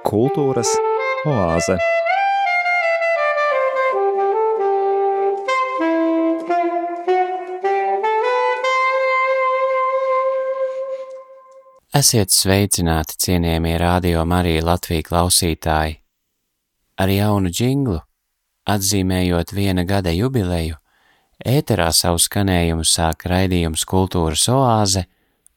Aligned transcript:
Kultūras 0.00 0.70
oāze. 1.28 1.76
Esiet 11.92 12.32
sveicināti, 12.32 13.18
cienījamie 13.20 13.76
radio 13.76 14.24
Marija 14.24 14.64
Latvija 14.64 15.04
klausītāji! 15.04 16.00
Ar 16.96 17.12
jaunu 17.12 17.52
džinglu, 17.52 18.00
atzīmējot 18.64 19.52
viena 19.52 19.84
gada 19.84 20.16
jubileju, 20.16 20.79
ēterā 21.46 21.90
savu 21.94 22.20
skanējumu 22.20 22.84
sāk 22.84 23.26
raidījums 23.30 23.84
Kultūras 23.88 24.46
oāze, 24.52 25.06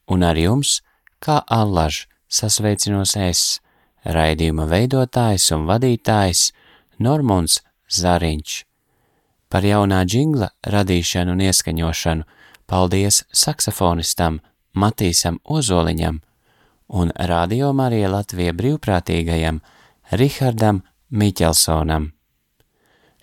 un 0.08 0.23
ar 0.23 0.38
jums, 0.39 0.81
kā 1.23 1.41
allaž, 1.48 2.05
sasveicinos 2.27 3.16
es, 3.20 3.44
raidījuma 4.05 4.67
veidotājs 4.70 5.49
un 5.55 5.67
vadītājs 5.70 6.52
Normunds 6.99 7.61
Zariņš. 7.91 8.63
Par 9.49 9.66
jaunā 9.66 10.02
džingla 10.09 10.49
radīšanu 10.66 11.35
un 11.35 11.44
ieskaņošanu 11.45 12.25
paldies 12.66 13.22
saksofonistam 13.30 14.39
Matīsam 14.73 15.38
Ozoliņam 15.45 16.22
un 16.94 17.11
Radio 17.30 17.70
Marija 17.73 18.09
Latvija 18.09 18.53
brīvprātīgajam 18.58 19.59
Rihardam 20.11 20.81
Miķelsonam. 21.13 22.11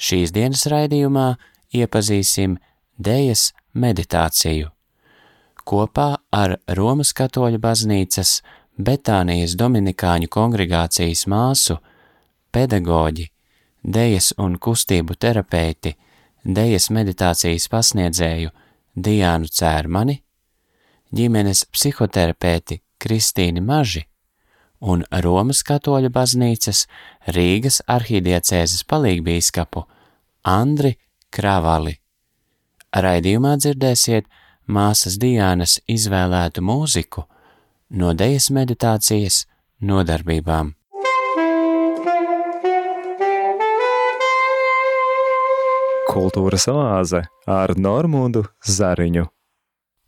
Šīs 0.01 0.33
dienas 0.33 0.65
raidījumā 0.71 1.35
iepazīsim 1.75 2.59
Dejas 2.99 3.51
meditāciju. 3.75 4.71
Kopā 5.65 6.09
ar 6.33 6.57
Romas 6.77 7.13
katoļu 7.17 7.61
baznīcas 7.63 8.41
Betānijas 8.81 9.55
Dominikāņu 9.61 10.29
kongregācijas 10.33 11.27
māsu, 11.31 11.79
pedagoģi, 12.53 13.29
dejas 13.85 14.33
un 14.39 14.57
kustību 14.59 15.17
terapeiti, 15.21 15.95
dejas 16.45 16.91
meditācijas 16.91 17.69
pasniedzēju 17.73 18.51
Diānu 18.97 19.49
Cērmani 19.49 20.21
ģimenes 21.15 21.65
psihoterapeiti 21.73 22.81
Kristīni 23.01 23.63
Maži 23.65 24.05
un 24.81 25.03
Romas 25.25 25.63
katoļu 25.67 26.11
baznīcas 26.15 26.87
Rīgas 27.35 27.81
arhīdiecēzes 27.91 28.87
palīgbīskapu 28.91 29.85
Andri 30.49 30.95
Kravali. 31.31 31.95
Raidījumā 32.91 33.55
dzirdēsiet 33.63 34.27
māsas 34.67 35.17
Diānas 35.23 35.79
izvēlētu 35.87 36.63
mūziku 36.67 37.25
no 37.91 38.11
dejas 38.19 38.51
meditācijas 38.51 39.45
nodarbībām. 39.81 40.75
Kultūras 46.11 46.67
oāze 46.67 47.23
ar 47.47 47.77
Normundu 47.79 48.43
Zariņu. 48.67 49.29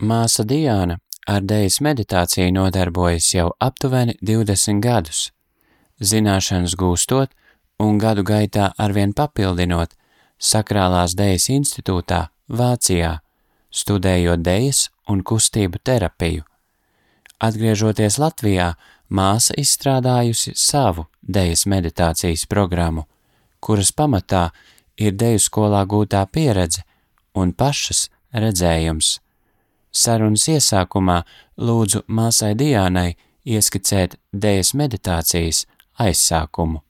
Māsa 0.02 0.42
Diāna 0.42 0.98
ar 1.30 1.46
dēļas 1.46 1.78
meditāciju 1.86 2.50
nodarbojas 2.56 3.30
jau 3.36 3.52
aptuveni 3.62 4.16
20 4.18 4.82
gadus. 4.82 5.28
Zināšanas 6.02 6.74
gūstot 6.74 7.30
un 7.78 8.02
gadu 8.02 8.24
gaitā 8.26 8.72
arvien 8.78 9.14
papildinot 9.14 9.94
Sakrālās 10.42 11.14
dēļas 11.14 11.48
institūtā 11.54 12.24
Vācijā, 12.50 13.12
studējot 13.70 14.42
dēļas 14.42 14.80
un 15.12 15.22
kustību 15.22 15.78
terapiju. 15.86 16.42
Atgriežoties 17.42 18.18
Latvijā, 18.22 18.72
māsa 19.08 19.54
izstrādājusi 19.58 20.54
savu 20.58 21.06
dēļas 21.22 21.64
meditācijas 21.70 22.46
programmu, 22.50 23.06
kuras 23.62 23.92
pamatā 23.94 24.48
ir 24.98 25.14
deju 25.14 25.40
skolā 25.42 25.84
gūtā 25.86 26.24
pieredze 26.26 26.82
un 27.38 27.52
pašas 27.54 28.08
redzējums. 28.34 29.18
Sarunas 29.92 30.48
iesākumā 30.48 31.22
lūdzu 31.60 32.02
māsai 32.08 32.54
Diānai 32.58 33.12
ieskicēt 33.44 34.16
dējas 34.32 34.72
meditācijas 34.78 35.66
aizsākumu. 36.00 36.82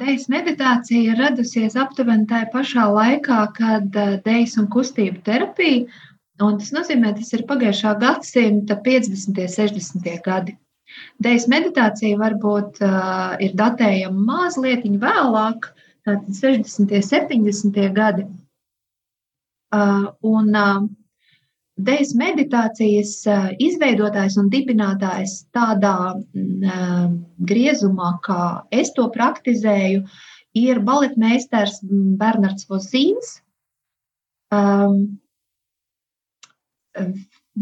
Dējas 0.00 0.28
meditācija 0.32 1.12
ir 1.12 1.18
radusies 1.20 1.76
aptuveni 1.78 2.26
tajā 2.30 2.48
pašā 2.52 2.86
laikā, 2.92 3.40
kad 3.56 3.98
dējas 4.24 4.56
un 4.62 4.68
kustību 4.72 5.22
terapija, 5.26 5.86
un 6.44 6.58
tas 6.60 6.70
nozīmē, 6.74 7.12
tas 7.18 7.32
ir 7.36 7.44
pagājušā 7.48 7.94
gadsimta 8.02 8.78
50. 8.86 9.42
un 9.44 9.52
60. 9.54 10.08
gadi. 10.24 10.56
Dējas 11.22 11.46
meditācija 11.52 12.18
varbūt 12.20 12.80
uh, 12.84 13.34
ir 13.44 13.54
datējama 13.58 14.24
mazliet 14.30 14.86
vēlāk, 15.02 15.68
tātad 16.08 16.30
60. 16.40 16.94
un 16.96 17.08
70. 17.10 17.82
gadi. 17.98 18.24
Uh, 19.74 20.08
un, 20.24 20.54
uh, 20.56 20.86
Dejas 21.78 22.10
meditācijas 22.18 23.12
izveidotājs 23.62 24.34
un 24.40 24.48
dibinātājs 24.50 25.44
tādā 25.54 25.94
mm, 26.34 27.12
griezumā, 27.46 28.16
kā 28.24 28.64
es 28.74 28.90
to 28.96 29.06
praktizēju, 29.14 30.02
ir 30.58 30.80
baletmeistars 30.82 31.78
Bernards 32.18 32.66
Vozīns. 32.70 33.36
Um, 34.50 35.20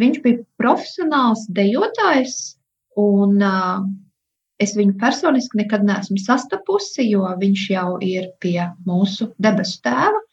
viņš 0.00 0.20
bija 0.24 0.44
profesionāls 0.60 1.44
dejotājs, 1.52 2.56
un 2.96 3.42
uh, 3.44 3.84
es 4.62 4.72
viņu 4.78 4.96
personiski 5.00 5.60
nekad 5.60 5.84
neesmu 5.84 6.20
sastapusi, 6.22 7.10
jo 7.10 7.26
viņš 7.40 7.66
jau 7.74 7.88
ir 8.00 8.30
pie 8.40 8.60
mūsu 8.88 9.28
debesu 9.42 9.82
tēva. 9.84 10.25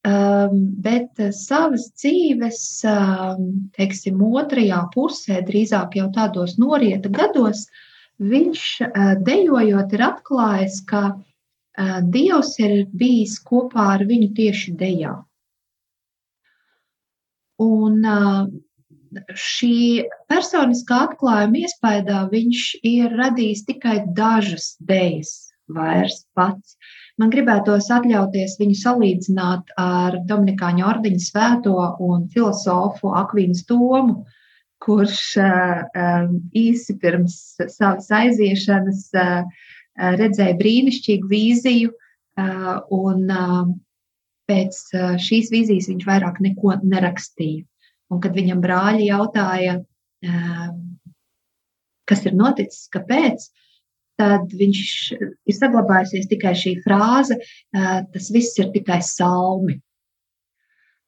Um, 0.00 0.62
bet 0.80 1.18
uh, 1.20 1.28
savas 1.36 1.90
dzīves, 1.92 2.60
um, 2.88 3.48
teiksim, 3.76 4.22
otrajā 4.24 4.78
pusē, 4.94 5.42
drīzāk 5.44 5.98
jau 5.98 6.06
tādos 6.14 6.54
norieta 6.56 7.10
gados, 7.12 7.66
viņš 8.16 8.62
uh, 8.86 9.10
dejojot 9.26 9.92
ir 9.92 10.04
atklājis, 10.06 10.78
ka 10.88 11.02
uh, 11.12 11.98
Dievs 12.16 12.54
ir 12.64 12.86
bijis 12.96 13.36
kopā 13.44 13.90
ar 13.98 14.06
viņu 14.08 14.30
tieši 14.40 14.72
dejā. 14.80 15.18
Un 17.60 18.00
uh, 18.00 18.48
šī 19.36 20.08
personiskā 20.32 21.02
atklājuma 21.10 21.66
iespējā 21.66 22.24
viņš 22.32 22.64
ir 22.88 23.20
radījis 23.20 23.66
tikai 23.68 23.98
dažas 24.16 24.76
dejas, 24.80 25.52
vairs 25.68 26.22
pats. 26.32 26.78
Man 27.20 27.32
gribētos 27.32 27.90
atļauties 27.92 28.56
viņu 28.60 28.76
salīdzināt 28.80 29.74
ar 29.80 30.16
Dominikāņu 30.28 30.86
ordeņa 30.88 31.24
svēto 31.24 31.74
un 32.06 32.28
filozofu 32.32 33.12
Akvīnu 33.20 33.60
Tomu, 33.68 34.22
kurš 34.80 35.18
um, 35.44 36.38
īsi 36.56 36.96
pirms 37.02 37.34
savas 37.68 38.08
aiziešanas 38.16 39.10
uh, 39.20 39.66
redzēja 40.00 40.56
brīnišķīgu 40.58 41.28
vīziju, 41.30 41.92
un 42.96 43.32
pēc 44.50 44.78
šīs 45.20 45.50
vīzijas 45.52 45.88
viņš 45.90 46.06
vairāk 46.08 46.40
neko 46.40 46.78
nerakstīja. 46.82 47.64
Un 48.10 48.22
kad 48.22 48.34
viņam 48.34 48.62
brāļi 48.62 49.10
jautāja, 49.10 49.76
kas 52.10 52.24
ir 52.26 52.34
noticis, 52.38 52.88
kāpēc, 52.94 53.50
tad 54.20 54.52
viņš 54.60 54.80
ir 55.16 55.56
saglabājusies 55.56 56.28
tikai 56.30 56.52
šī 56.58 56.74
frāze, 56.84 57.38
tas 57.72 58.28
viss 58.34 58.58
ir 58.60 58.68
tikai 58.74 59.00
salmi. 59.04 59.80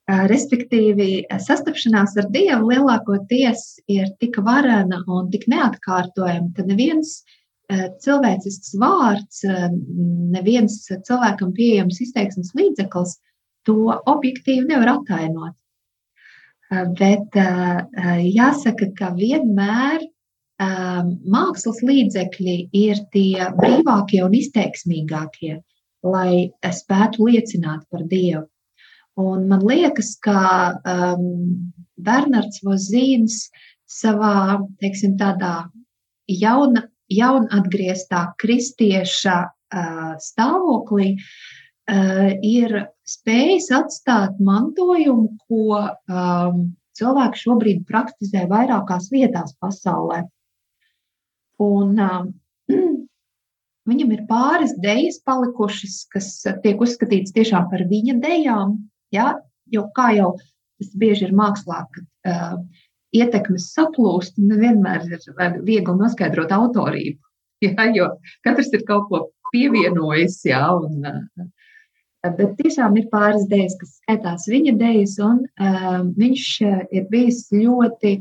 Respektīvi, 0.08 1.28
sastapšanās 1.40 2.16
ar 2.18 2.26
Dievu 2.34 2.72
lielākoties 2.72 3.60
ir 3.92 4.10
tik 4.20 4.40
varena 4.44 4.98
un 5.06 5.30
tik 5.32 5.46
neatkārtojama, 5.52 6.50
ka 6.56 6.66
neviens 6.66 7.20
cilvēcisks 8.02 8.74
vārds, 8.82 9.44
neviens 10.34 10.80
cilvēkam 10.90 11.54
pieejams 11.56 12.02
izteiksmes 12.04 12.50
līdzeklis 12.58 13.14
to 13.68 13.94
objektīvi 14.10 14.66
nevar 14.68 14.96
attainot. 14.96 15.54
Bet 16.98 17.38
jāsaka, 18.26 18.90
ka 18.98 19.12
vienmēr 19.16 20.02
mākslas 20.62 21.82
līdzekļi 21.82 22.56
ir 22.72 23.02
tie 23.14 23.50
brīvākie 23.58 24.22
un 24.24 24.34
izteiksmīgākie, 24.38 25.60
lai 26.02 26.52
spētu 26.70 27.28
liecināt 27.28 27.86
par 27.90 28.06
Dievu. 28.10 28.46
Un 29.20 29.44
man 29.48 29.60
liekas, 29.68 30.14
ka 30.24 30.72
um, 30.88 31.72
Bernards 32.00 32.62
Vozīns 32.64 33.50
savā, 33.84 34.62
teiksim, 34.80 35.18
tādā 35.20 35.68
jauna, 36.28 36.86
jaunatgrieztā 37.12 38.22
kristieša 38.40 39.36
uh, 39.44 40.14
stāvoklī 40.16 41.12
uh, 41.18 42.30
ir 42.40 42.86
spējis 43.04 43.68
atstāt 43.76 44.40
mantojumu, 44.40 45.28
ko 45.44 45.82
um, 45.82 46.62
cilvēki 46.96 47.42
šobrīd 47.44 47.84
praktizē 47.88 48.46
vairākās 48.48 49.10
vietās 49.12 49.52
pasaulē. 49.60 50.22
Un, 51.62 51.98
uh, 52.00 52.26
viņam 53.90 54.14
ir 54.16 54.22
pāris 54.30 54.74
idejas 54.78 55.20
palikušas, 55.26 55.98
kas 56.12 56.30
tiek 56.64 56.80
uzskatītas 56.82 57.34
tiešām 57.36 57.68
par 57.72 57.84
viņa 57.90 58.16
idejām. 58.18 58.78
Ja? 59.14 59.34
Jo 59.72 59.86
kā 59.96 60.10
jau 60.16 60.34
tas 60.80 60.94
bieži 60.98 61.28
ir 61.28 61.36
mākslā, 61.38 61.84
kad 61.94 62.32
uh, 62.32 62.56
ietekmes 63.14 63.70
saplūst, 63.76 64.40
nevienmēr 64.40 65.06
ir 65.12 65.60
viegli 65.62 65.98
noskaidrot 65.98 66.54
autorību. 66.58 67.20
Ja? 67.62 67.84
Jo 67.94 68.08
katrs 68.42 68.72
ir 68.74 68.82
kaut 68.88 69.04
ko 69.06 69.18
pievienojis. 69.52 70.40
Ja? 70.48 70.64
Un, 70.74 71.04
uh, 71.06 71.44
Bet 72.22 72.52
tiešām 72.60 72.94
ir 73.00 73.08
pāris 73.10 73.48
idejas, 73.48 73.72
kas 73.80 73.96
skaitās 73.98 74.44
viņa 74.46 74.76
idejas, 74.76 75.16
un 75.18 75.40
um, 75.42 76.12
viņš 76.14 76.44
ir 76.94 77.08
bijis 77.10 77.48
ļoti 77.50 78.12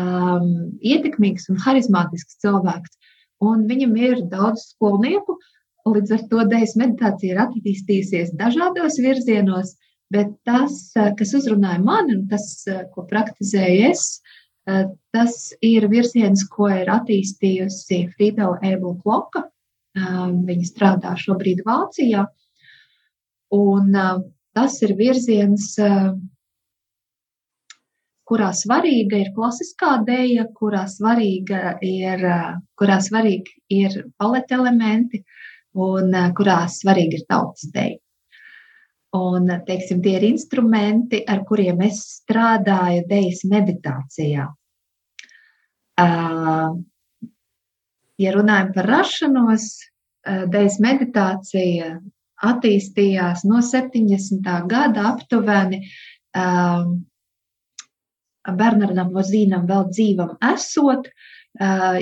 um, 0.00 0.52
ietekmīgs 0.82 1.48
un 1.52 1.58
harizmātisks 1.64 2.38
cilvēks. 2.44 2.98
Un 3.44 3.66
viņam 3.68 3.96
ir 3.98 4.22
daudz 4.30 4.70
skolnieku, 4.74 5.36
līdz 5.84 6.14
ar 6.16 6.22
to 6.30 6.44
idejas 6.46 6.76
meditācija 6.80 7.34
ir 7.34 7.42
attīstījusies 7.42 8.32
dažādos 8.38 8.96
virzienos, 9.02 9.74
bet 10.14 10.30
tas, 10.48 10.92
kas 11.18 11.34
uzrunāja 11.36 11.82
mani 11.82 12.18
un 12.18 12.24
tas, 12.30 12.46
ko 12.94 13.04
praktizēju 13.10 13.90
es, 13.90 14.06
tas 15.12 15.34
ir 15.64 15.88
virziens, 15.92 16.46
ko 16.48 16.70
ir 16.72 16.88
attīstījusi 16.92 18.04
Friedela 18.14 18.56
Ebla 18.64 18.94
Kloka. 19.02 19.44
Viņa 19.94 20.66
strādā 20.66 21.12
šobrīd 21.20 21.62
Vācijā. 21.66 22.24
Un 23.54 23.92
tas 24.56 24.78
ir 24.82 24.94
virziens, 24.98 25.74
kurā 28.34 28.50
svarīga 28.50 29.20
ir 29.22 29.28
klasiskā 29.36 30.00
dēļa, 30.08 30.48
kurā 30.58 30.88
svarīga 30.90 31.76
ir, 31.86 32.24
kurā 32.74 32.96
svarīgi 32.98 33.60
ir 33.70 34.00
paleta 34.18 34.56
elementi 34.58 35.20
un 35.78 36.10
kurā 36.34 36.64
svarīga 36.66 37.20
ir 37.20 37.28
tautas 37.30 37.68
dēļa. 37.70 38.00
Un, 39.14 39.46
teiksim, 39.68 40.00
tie 40.02 40.16
ir 40.18 40.24
instrumenti, 40.26 41.20
ar 41.30 41.44
kuriem 41.46 41.84
es 41.86 42.00
strādāju 42.16 43.04
dēļas 43.06 43.44
meditācijā. 43.52 44.48
Ja 48.24 48.32
runājam 48.34 48.72
par 48.74 48.90
rašanos, 48.90 49.68
dēļas 50.26 50.80
meditācija 50.82 51.92
attīstījās 52.50 53.46
no 53.46 53.62
70. 53.62 54.50
gada 54.66 55.06
aptuveni. 55.12 55.84
Bernardam 58.52 59.12
Vozīnam 59.14 59.66
vēl 59.70 59.88
dzīvam 59.90 60.36
esot. 60.52 61.08
Uh, 61.54 62.00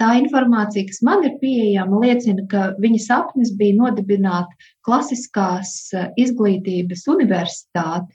tā 0.00 0.10
informācija, 0.18 0.86
kas 0.88 1.00
man 1.06 1.24
ir 1.26 1.36
pieejama, 1.40 2.00
liecina, 2.02 2.44
ka 2.50 2.64
viņa 2.82 3.00
sapnis 3.06 3.54
bija 3.58 3.78
nodibināt 3.78 4.50
klasiskās 4.86 5.74
uh, 5.94 6.10
izglītības 6.20 7.06
universitāti, 7.10 8.14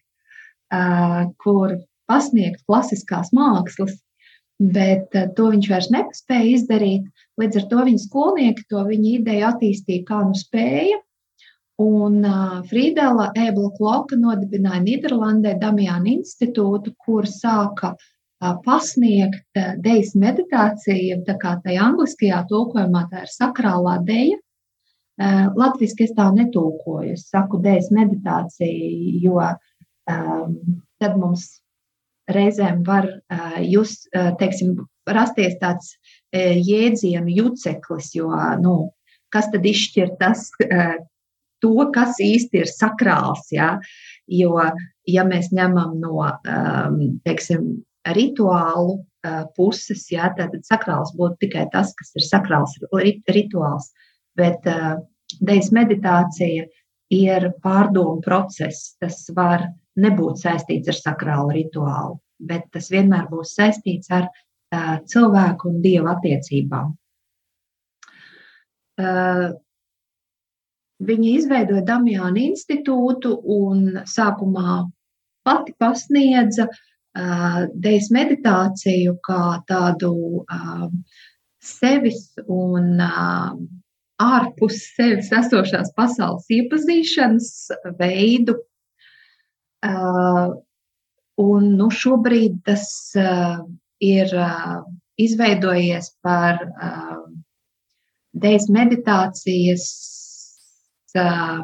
uh, 0.75 1.25
kur 1.43 1.79
pasniegt 2.09 2.63
klasiskās 2.67 3.33
mākslas, 3.35 3.97
bet 4.59 5.13
to 5.37 5.51
viņš 5.53 5.67
vairs 5.71 5.91
nespēja 5.93 6.55
izdarīt. 6.57 7.05
Līdz 7.39 7.61
ar 7.61 7.67
to 7.71 7.83
viņa 7.87 8.01
skolnieki 8.03 8.65
to 8.71 8.81
viņa 8.87 9.13
ideju 9.19 9.45
attīstīja 9.53 10.07
kā 10.09 10.23
nu 10.27 10.35
spēja. 10.35 10.99
Un 11.79 12.25
uh, 12.27 12.59
Frīdela 12.67 13.29
Ebla 13.39 13.69
Kloka 13.77 14.17
nodibināja 14.19 14.81
Nīderlandē 14.83 15.53
Damiāna 15.61 16.11
institūtu, 16.11 16.91
kur 16.99 17.23
sāka 17.23 17.93
uh, 17.95 18.57
pasniegt 18.65 19.45
uh, 19.55 19.77
dejas 19.79 20.11
meditāciju, 20.19 21.21
tā 21.27 21.37
kā 21.39 21.53
tajā 21.63 21.85
angliskajā 21.85 22.41
tulkojumā 22.49 23.05
tā 23.13 23.23
ir 23.23 23.31
sakrālā 23.31 23.95
deja. 24.03 24.35
Uh, 25.19 25.47
Latviski 25.55 26.03
es 26.03 26.11
tā 26.17 26.27
netulkoju, 26.35 27.13
es 27.15 27.29
saku 27.31 27.61
dejas 27.63 27.87
meditācija, 27.95 28.89
jo 29.23 29.39
um, 29.39 30.57
tad 30.99 31.15
mums 31.19 31.47
reizēm 32.27 32.81
var 32.87 33.07
uh, 33.07 33.55
jūs, 33.63 34.01
uh, 34.11 34.33
teiksim, 34.39 34.75
rasties 35.07 35.55
tāds 35.63 35.95
jēdzienu 36.35 37.31
juceklis, 37.33 38.11
jo 38.13 38.27
nu, 38.61 38.75
kas 39.33 39.47
tad 39.49 39.63
izšķir 39.65 40.11
tas, 40.19 40.43
to, 41.63 41.75
kas 41.95 42.19
īsti 42.23 42.63
ir 42.63 42.71
sakrāls. 42.71 43.49
Ja? 43.55 43.75
Jo, 44.29 44.57
ja 45.09 45.25
mēs 45.27 45.51
ņemam 45.55 45.97
no 46.01 46.25
teiksim, 47.25 47.79
rituālu 48.15 48.99
puses, 49.57 50.05
ja, 50.11 50.29
tad 50.37 50.55
sakrāls 50.63 51.11
būtu 51.17 51.45
tikai 51.45 51.65
tas, 51.73 51.91
kas 51.97 52.13
ir 52.15 52.25
sakrāls 52.25 52.77
rituāls. 53.29 53.89
Bet 54.39 54.63
dejas 55.43 55.71
meditācija 55.75 56.67
ir 57.13 57.49
pārdomu 57.63 58.21
process. 58.25 58.95
Tas 59.01 59.25
var 59.35 59.67
nebūt 59.99 60.39
saistīts 60.43 60.91
ar 60.93 60.99
sakrālu 60.99 61.55
rituālu, 61.57 62.19
bet 62.39 62.69
tas 62.73 62.89
vienmēr 62.93 63.27
būs 63.31 63.55
saistīts 63.57 64.11
ar 64.15 64.29
cilvēku 65.09 65.73
un 65.73 65.81
dievu 65.83 66.11
attiecībām. 66.13 66.93
Viņa 70.99 71.29
izveidoja 71.31 71.83
Damiāna 71.87 72.41
institūtu 72.43 73.31
un 73.55 74.01
sākumā 74.09 74.83
pati 75.47 75.75
pasniedza 75.79 76.67
dejas 77.85 78.09
meditāciju 78.13 79.15
kā 79.25 79.43
tādu 79.69 80.11
sevis 81.63 82.25
un 82.47 82.99
ārpus 84.19 84.81
sevis 84.97 85.31
esošās 85.39 85.93
pasaules 85.95 86.51
iepazīšanas 86.51 87.49
veidu. 87.99 88.59
Un 91.39 91.71
nu, 91.79 91.87
šobrīd 91.87 92.59
tas 92.67 92.85
ir 94.03 94.31
uh, 94.35 94.79
izveidojies 95.19 96.11
par 96.23 96.59
uh, 96.63 97.19
dēļas 98.39 98.67
meditācijas 98.75 99.85
uh, 101.17 101.63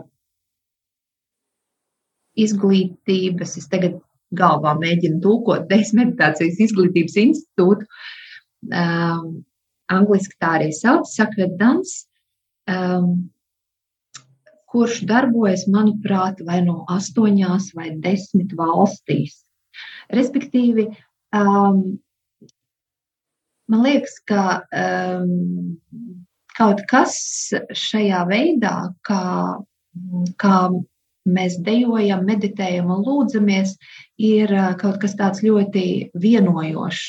izglītības, 2.35 3.55
es 3.61 3.69
tagad 3.71 3.99
galvā 4.35 4.73
mēģinu 4.79 5.21
tulkot 5.23 5.67
dēļas 5.69 5.93
meditācijas 5.99 6.59
izglītības 6.67 7.15
institūtu. 7.21 7.87
Um, 8.73 9.45
angliski 9.93 10.37
tā 10.41 10.55
arī 10.59 10.71
sauc, 10.73 11.05
saka 11.11 11.47
Dans, 11.59 11.91
um, 12.71 13.29
kurš 14.73 15.03
darbojas, 15.07 15.67
manuprāt, 15.71 16.41
vai 16.47 16.63
no 16.65 16.81
astoņās 16.91 17.69
vai 17.77 17.93
desmit 18.03 18.55
valstīs. 18.57 19.43
Respektīvi, 20.13 20.89
um, 21.37 21.99
Man 23.65 23.81
liekas, 23.81 24.19
ka 24.29 24.41
um, 24.77 25.77
kaut 26.57 26.83
kas 26.89 27.15
šajā 27.75 28.23
veidā, 28.29 28.75
kā, 29.07 29.21
kā 30.41 30.57
mēs 31.25 31.59
dejojam, 31.65 32.25
meditējam 32.27 32.91
un 32.93 33.03
lūdzamies, 33.05 33.75
ir 34.21 34.53
uh, 34.53 34.73
kaut 34.79 34.99
kas 35.01 35.15
tāds 35.17 35.43
ļoti 35.45 35.85
vienojošs. 36.13 37.05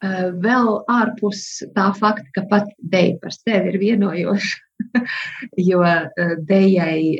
Uh, 0.00 0.30
vēl 0.40 0.78
ārpus 0.88 1.44
tā 1.76 1.90
fakta, 1.96 2.24
ka 2.36 2.46
pat 2.48 2.70
deja 2.78 3.18
par 3.20 3.34
sevi 3.36 3.72
ir 3.72 3.80
vienojoša, 3.82 4.60
jo 5.68 5.82
uh, 5.84 6.30
dejai 6.48 7.18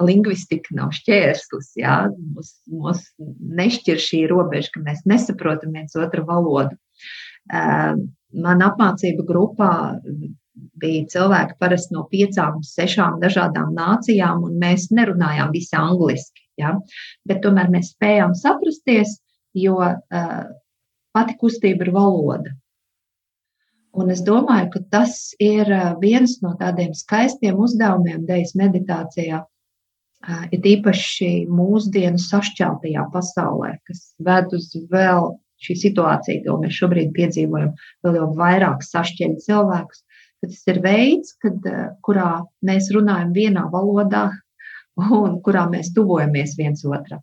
lingvistika 0.00 0.76
nav 0.78 0.94
šķērslis. 0.96 1.74
Jā, 1.80 1.98
mūs, 2.36 2.54
mūs 2.72 3.04
nešķir 3.60 4.00
šī 4.00 4.24
robeža, 4.32 4.72
ka 4.76 4.86
mēs 4.86 5.04
nesaprotam 5.08 5.76
viens 5.76 5.96
otru 6.00 6.24
valodu. 6.28 6.80
Man 8.32 8.64
apmācību 8.64 9.26
grupā 9.28 9.72
bija 10.82 11.04
cilvēki 11.12 11.58
parasti 11.60 11.94
no 11.96 12.06
piecām, 12.10 12.62
sešām 12.66 13.20
dažādām 13.22 13.74
nācijām, 13.76 14.42
un 14.48 14.56
mēs 14.62 14.88
nerunājām 14.94 15.52
visi 15.54 15.76
angliski. 15.78 16.46
Ja? 16.60 16.74
Bet 17.28 17.42
tomēr 17.44 17.70
mēs 17.72 17.92
spējām 17.94 18.34
saprasties, 18.38 19.18
jo 19.56 19.78
uh, 19.82 20.42
pati 21.12 21.38
kustība 21.40 21.86
ir 21.86 21.92
valoda. 21.94 22.56
Un 23.92 24.08
es 24.12 24.22
domāju, 24.24 24.70
ka 24.72 24.80
tas 24.94 25.16
ir 25.42 25.68
viens 26.00 26.38
no 26.40 26.54
tādiem 26.60 26.94
skaistiem 26.96 27.58
uzdevumiem 27.60 28.22
dēļas 28.28 28.54
meditācijā, 28.56 29.42
ir 30.54 30.68
īpaši 30.72 31.30
mūsdienu 31.50 32.20
sašķeltajā 32.22 33.04
pasaulē, 33.12 33.74
kas 33.88 34.14
ved 34.22 34.54
uz 34.56 34.70
vēl 34.92 35.34
šī 35.62 35.76
situācija, 35.86 36.42
ko 36.46 36.58
mēs 36.62 36.78
šobrīd 36.78 37.12
piedzīvojam, 37.16 37.74
vēl 38.04 38.18
jau 38.20 38.28
vairāk 38.38 38.84
sašķeļ 38.86 39.36
cilvēkus. 39.44 40.04
Tas 40.42 40.62
ir 40.72 40.80
veids, 40.82 41.36
kad, 41.42 41.66
kurā 42.02 42.30
mēs 42.66 42.90
runājam 42.94 43.30
vienā 43.36 43.68
valodā 43.72 44.28
un 45.22 45.38
kurā 45.44 45.68
mēs 45.70 45.92
tuvojamies 45.94 46.56
viens 46.58 46.84
otram. 46.86 47.22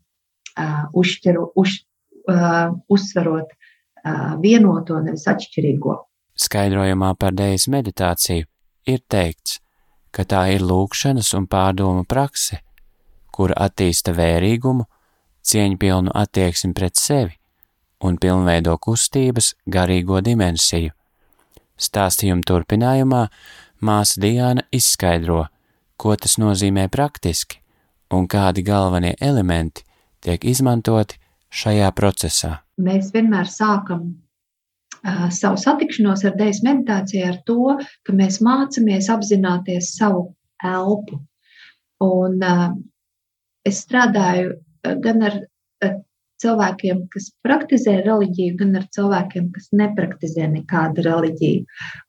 uh, 0.60 0.86
uzšķiru, 0.93 1.46
uz, 1.55 1.79
uh, 2.27 2.74
uzsverot 2.91 3.51
uh, 3.51 4.36
vienoto, 4.41 5.00
nevis 5.03 5.27
atšķirīgo. 5.31 5.96
Skaidrojumā 6.39 7.13
par 7.19 7.36
dēļas 7.36 7.67
meditāciju 7.72 8.48
ir 8.89 9.01
teikts, 9.12 9.60
ka 10.15 10.25
tā 10.27 10.46
ir 10.55 10.63
lūkšanas 10.65 11.34
un 11.38 11.48
pārdomu 11.51 12.05
prakse, 12.10 12.62
kura 13.36 13.55
attīsta 13.67 14.15
vērīgumu, 14.15 14.88
cieņpilnu 15.50 16.15
attieksmi 16.15 16.74
pret 16.75 17.00
sevi 17.00 17.38
un 18.03 18.18
pilnveido 18.18 18.75
kustības 18.82 19.53
garīgo 19.68 20.22
dimensiju. 20.24 20.94
Stāstījuma 21.79 22.44
turpinājumā 22.48 23.25
māsa 23.86 24.22
Diāna 24.24 24.65
izskaidro, 24.75 25.46
ko 26.00 26.15
tas 26.15 26.38
nozīmē 26.39 26.88
praktiski 26.91 27.60
un 28.15 28.27
kādi 28.27 28.63
galvenie 28.65 29.13
elementi 29.22 29.86
tiek 30.24 30.44
izmantoti 30.46 31.20
šajā 31.50 31.91
procesā. 31.96 32.58
Mēs 32.79 33.12
vienmēr 33.13 33.48
sākam 33.51 34.03
uh, 34.10 35.27
savu 35.34 35.60
satikšanos 35.62 36.25
ar 36.27 36.36
dēļas 36.39 36.62
meditāciju 36.68 37.25
ar 37.29 37.39
to, 37.48 37.75
ka 38.06 38.15
mēs 38.15 38.39
mācāmies 38.46 39.10
apzināties 39.12 39.94
savu 39.98 40.29
elpu. 40.63 41.22
Un, 42.03 42.39
uh, 42.44 42.70
es 43.68 43.84
strādāju 43.86 44.56
gan 45.03 45.25
ar 45.27 45.39
cilvēkiem, 46.43 47.05
kas 47.13 47.29
praktizē 47.46 48.00
reliģiju, 48.05 48.58
gan 48.62 48.79
ar 48.79 48.86
cilvēkiem, 48.96 49.50
kas 49.55 49.69
nepraktizē 49.75 50.48
nekādu 50.53 51.05
reliģiju. 51.05 51.65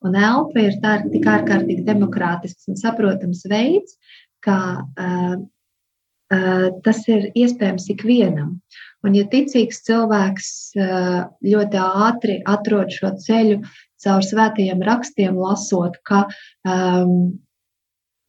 Un 0.07 0.17
elpa 0.19 0.65
ir 0.65 0.77
tā, 0.83 0.97
tik 1.11 1.27
ārkārtīgi 1.27 1.85
demokrātisks 1.87 2.69
un 2.71 2.79
saprotams 2.79 3.43
veids, 3.51 3.97
kā 4.45 4.59
uh, 4.81 5.35
uh, 5.35 6.67
tas 6.85 7.03
ir 7.11 7.29
iespējams 7.35 7.89
ikvienam. 7.93 8.57
Un, 9.05 9.15
ja 9.17 9.25
ticīgs 9.29 9.81
cilvēks 9.87 10.49
uh, 10.77 11.21
ļoti 11.45 11.81
ātri 11.81 12.41
atrod 12.49 12.93
šo 12.93 13.15
ceļu 13.21 13.61
caur 14.01 14.25
svētajiem 14.25 14.81
rakstiem, 14.85 15.37
lasot, 15.37 15.97
ka 16.07 16.25
um, 16.65 17.33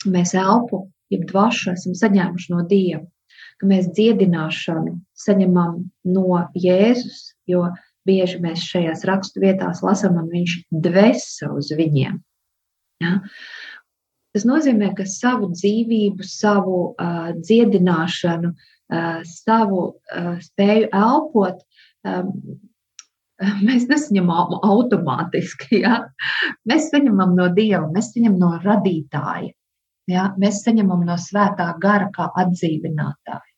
mēs 0.08 0.34
elpu, 0.36 0.86
jeb 1.12 1.24
dvašu 1.30 1.72
esam 1.76 1.96
saņēmuši 1.96 2.52
no 2.52 2.64
Dieva 2.68 3.06
ka 3.62 3.70
mēs 3.70 3.86
dziedināšanu 3.94 4.96
saņemam 5.22 5.84
no 6.10 6.40
Jēzus, 6.58 7.28
jo 7.46 7.68
bieži 8.08 8.40
mēs 8.42 8.64
šajās 8.66 9.04
rakstu 9.06 9.44
vietās 9.44 9.84
lasām, 9.86 10.18
un 10.18 10.26
viņš 10.32 10.56
dvēsa 10.82 11.52
uz 11.54 11.70
viņiem. 11.78 12.18
Ja? 13.04 13.20
Tas 14.34 14.46
nozīmē, 14.48 14.90
ka 14.98 15.06
savu 15.06 15.52
dzīvību, 15.52 16.26
savu 16.26 16.80
uh, 16.90 17.30
dziedināšanu, 17.38 18.50
uh, 18.50 19.22
savu 19.28 19.84
uh, 19.92 20.34
spēju 20.42 20.90
elpot, 20.90 21.62
um, 22.08 22.34
mēs 23.68 23.86
nesaņemam 23.92 24.58
automātiski. 24.58 25.84
Ja? 25.84 26.00
Mēs 26.66 26.90
saņemam 26.90 27.38
no 27.38 27.46
Dieva, 27.54 27.86
mēs 27.94 28.10
saņemam 28.16 28.42
no 28.42 28.52
radītāja. 28.66 29.54
Ja? 30.10 30.28
Mēs 30.40 30.64
saņemam 30.66 31.06
no 31.06 31.14
svētā 31.20 31.70
gara 31.78 32.10
kā 32.16 32.32
atdzīvinātāja. 32.42 33.51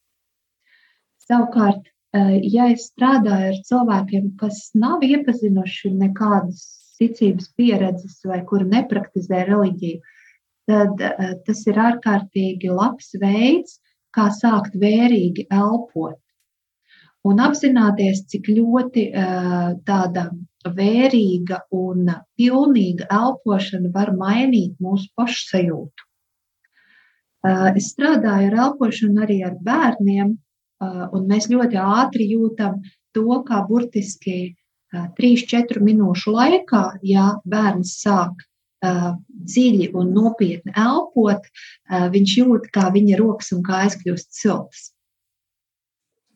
Savukārt, 1.24 1.86
eh, 2.12 2.40
ja 2.52 2.66
es 2.72 2.90
strādāju 2.90 3.52
ar 3.52 3.60
cilvēkiem, 3.68 4.32
kas 4.40 4.58
nav 4.80 5.04
iepazinuši 5.06 5.92
nekādas 6.02 6.64
ticības 7.00 7.48
pieredzes 7.58 8.18
vai 8.28 8.42
kuri 8.50 8.68
nepraktizē 8.74 9.44
reliģiju, 9.48 10.02
tad 10.68 11.00
eh, 11.08 11.32
tas 11.46 11.64
ir 11.70 11.80
ārkārtīgi 11.86 12.72
labs 12.72 13.14
veids, 13.22 13.80
kā 14.14 14.28
sākt 14.36 14.76
vērīgi 14.84 15.48
elpot. 15.50 16.20
Un 17.24 17.40
apzināties, 17.40 18.26
cik 18.28 18.52
ļoti 18.52 19.08
eh, 19.08 19.68
tāda 19.88 20.28
vērīga 20.76 21.64
un 21.72 22.12
pilnīga 22.36 23.08
elpošana 23.12 23.88
var 23.96 24.12
mainīt 24.16 24.76
mūsu 24.80 25.08
pašsajūtu. 25.16 26.10
Es 27.44 27.90
strādāju 27.92 28.46
ar 28.48 28.54
elpošanu 28.66 29.20
arī 29.26 29.42
ar 29.44 29.58
bērniem, 29.60 30.30
un 30.82 31.26
mēs 31.30 31.48
ļoti 31.50 31.78
ātri 31.80 32.28
jūtam 32.32 32.80
to, 33.14 33.42
kā 33.46 33.62
burtiski 33.68 34.54
3-4 34.94 35.82
minūšu 35.82 36.34
laikā, 36.34 36.84
ja 37.02 37.34
bērns 37.44 37.96
sāk 38.02 38.44
dziļi 38.84 39.90
un 39.96 40.10
nopietni 40.14 40.74
elpot, 40.76 41.46
viņš 41.88 42.34
jūt, 42.40 42.68
kā 42.74 42.90
viņa 42.94 43.20
rokas 43.20 43.52
un 43.56 43.62
kājas 43.66 43.96
kļūst 44.02 44.34
siltas. 44.36 44.90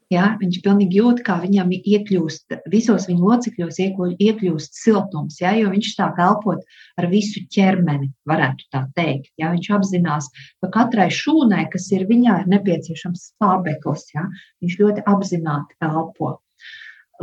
Ja, 0.08 0.30
viņš 0.40 0.62
pilnīgi 0.64 1.02
jūt, 1.02 1.18
kā 1.24 1.34
viņam 1.42 1.68
iekļūst, 1.76 2.54
visos 2.72 3.04
viņa 3.10 3.26
locekļos 3.28 3.78
iekļūst 3.84 4.78
siltums, 4.80 5.36
ja, 5.42 5.50
jo 5.52 5.68
viņš 5.68 5.90
sāk 5.98 6.20
elpot 6.24 6.62
ar 6.96 7.06
visu 7.10 7.42
ķermeni, 7.52 8.08
varētu 8.30 8.70
tā 8.72 8.86
teikt. 8.96 9.28
Ja, 9.36 9.50
viņš 9.52 9.68
apzinās, 9.76 10.30
ka 10.64 10.70
katrai 10.72 11.10
šūnai, 11.12 11.66
kas 11.74 11.90
ir 11.92 12.06
viņā, 12.08 12.38
ir 12.40 12.48
nepieciešams 12.54 13.26
skābeklis. 13.34 14.06
Ja, 14.14 14.24
viņš 14.64 14.78
ļoti 14.80 15.04
apzināti 15.12 15.76
elpo. 15.84 16.38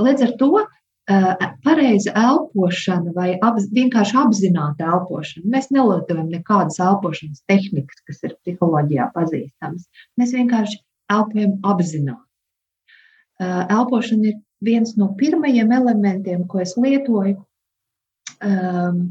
Līdz 0.06 0.27
ar 0.27 0.36
to 0.44 0.51
eh, 0.62 1.48
pareiza 1.65 2.13
elpošana 2.22 3.15
vai 3.18 3.32
apz, 3.50 3.65
vienkārši 3.74 4.20
apzināta 4.27 4.92
elpošana. 4.92 5.50
Mēs 5.58 5.72
nelietojam 5.74 6.30
nekādas 6.30 6.77
elpošanas 6.86 7.42
tehnikas, 7.50 8.06
kas 8.06 8.22
ir 8.30 8.38
psiholoģijā 8.44 9.10
pazīstamas. 9.18 9.89
Mēs 10.22 10.38
vienkārši 10.38 10.84
elpojam 11.18 11.58
apzināti. 11.65 12.22
Elpošana 13.42 14.30
ir 14.30 14.39
viens 14.63 14.96
no 14.98 15.12
pirmajiem 15.18 15.72
elementiem, 15.75 16.46
ko 16.48 16.62
es 16.63 16.75
lietoju. 16.80 17.38
Um, 18.46 19.01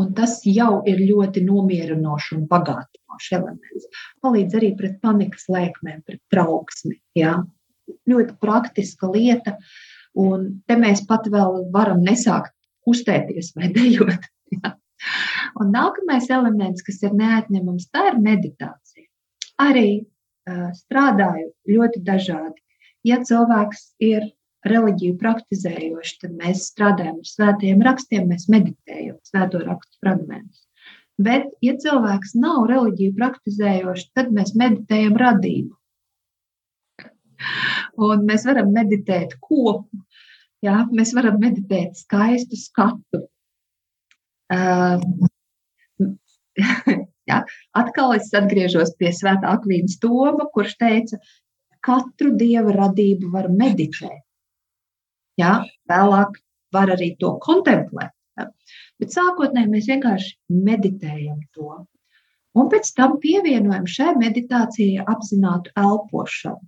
un 0.00 0.12
tas 0.14 0.40
jau 0.46 0.82
ir 0.90 1.00
ļoti 1.06 1.44
nomierinošs 1.46 2.32
un 2.36 2.46
bagātinošs 2.50 3.32
elements. 3.38 3.88
Palīdz 4.24 4.56
arī 4.58 4.72
pret 4.78 4.96
panikas 5.02 5.46
lēkmēm, 5.50 6.02
pret 6.06 6.22
trauksmi. 6.32 6.96
Ja? 7.18 7.36
Ļoti 8.10 8.38
praktiska 8.42 9.10
lieta. 9.10 9.58
Un 10.18 10.62
te 10.66 10.78
mēs 10.78 11.04
pat 11.08 11.26
vēl 11.30 11.64
varam 11.74 12.02
nesākt 12.06 12.54
kustēties 12.86 13.54
vai 13.58 13.70
dejot. 13.76 14.30
Ja? 14.54 14.74
Un 15.60 15.70
nākamais 15.74 16.30
elements, 16.32 16.82
kas 16.82 17.02
ir 17.04 17.14
neatņemams, 17.18 17.90
tā 17.94 18.08
ir 18.12 18.20
meditācija. 18.22 19.06
Arī 19.62 19.88
uh, 20.02 20.70
strādāju 20.74 21.50
ļoti 21.70 22.02
dažādi 22.06 22.63
ja 23.06 23.20
cilvēks 23.24 23.86
ir 24.04 24.30
reliģiju 24.64 25.16
praktizējoši, 25.20 26.18
tad 26.22 26.36
mēs 26.38 26.68
strādājam 26.70 27.20
ar 27.20 27.28
svētajiem 27.28 27.82
rakstiem, 27.84 28.28
mēs 28.30 28.48
meditējam 28.52 29.18
svēto 29.28 29.60
rakstu 29.64 30.00
fragmentus. 30.00 30.64
Bet, 31.20 31.52
ja 31.62 31.76
cilvēks 31.78 32.34
nav 32.40 32.64
reliģiju 32.70 33.14
praktizējoši, 33.18 34.08
tad 34.18 34.32
mēs 34.34 34.54
meditējam 34.58 35.18
radību. 35.20 35.76
Un 38.08 38.24
mēs 38.26 38.46
varam 38.48 38.72
meditēt 38.74 39.36
kopu, 39.42 40.00
jā, 40.64 40.80
mēs 40.90 41.12
varam 41.14 41.38
meditēt 41.42 42.00
skaistu 42.00 42.58
skatu. 42.58 43.22
Uh, 44.54 45.00
jā, 47.30 47.38
atkal 47.76 48.14
es 48.16 48.32
atgriežos 48.34 48.94
pie 48.98 49.12
Svētā 49.14 49.54
Akvīnas 49.54 49.98
Toma, 50.02 50.48
kurš 50.54 50.76
teica, 50.80 51.20
katru 51.84 52.34
dieva 52.40 52.74
radību 52.74 53.30
var 53.32 53.50
meditēt. 53.52 54.22
Ja? 55.40 55.62
Vēlāk 55.90 56.38
var 56.74 56.94
arī 56.94 57.14
to 57.20 57.34
kontemplēt. 57.44 58.14
Ja? 58.38 58.48
Bet 59.00 59.16
sākotnēji 59.16 59.72
mēs 59.72 59.90
vienkārši 59.90 60.62
meditējam 60.68 61.42
to. 61.56 61.82
Un 62.54 62.70
pēc 62.70 62.92
tam 62.94 63.18
pievienojam 63.22 63.86
šai 63.90 64.14
meditācijai 64.20 65.04
apzinātu 65.10 65.74
elpošanu. 65.80 66.62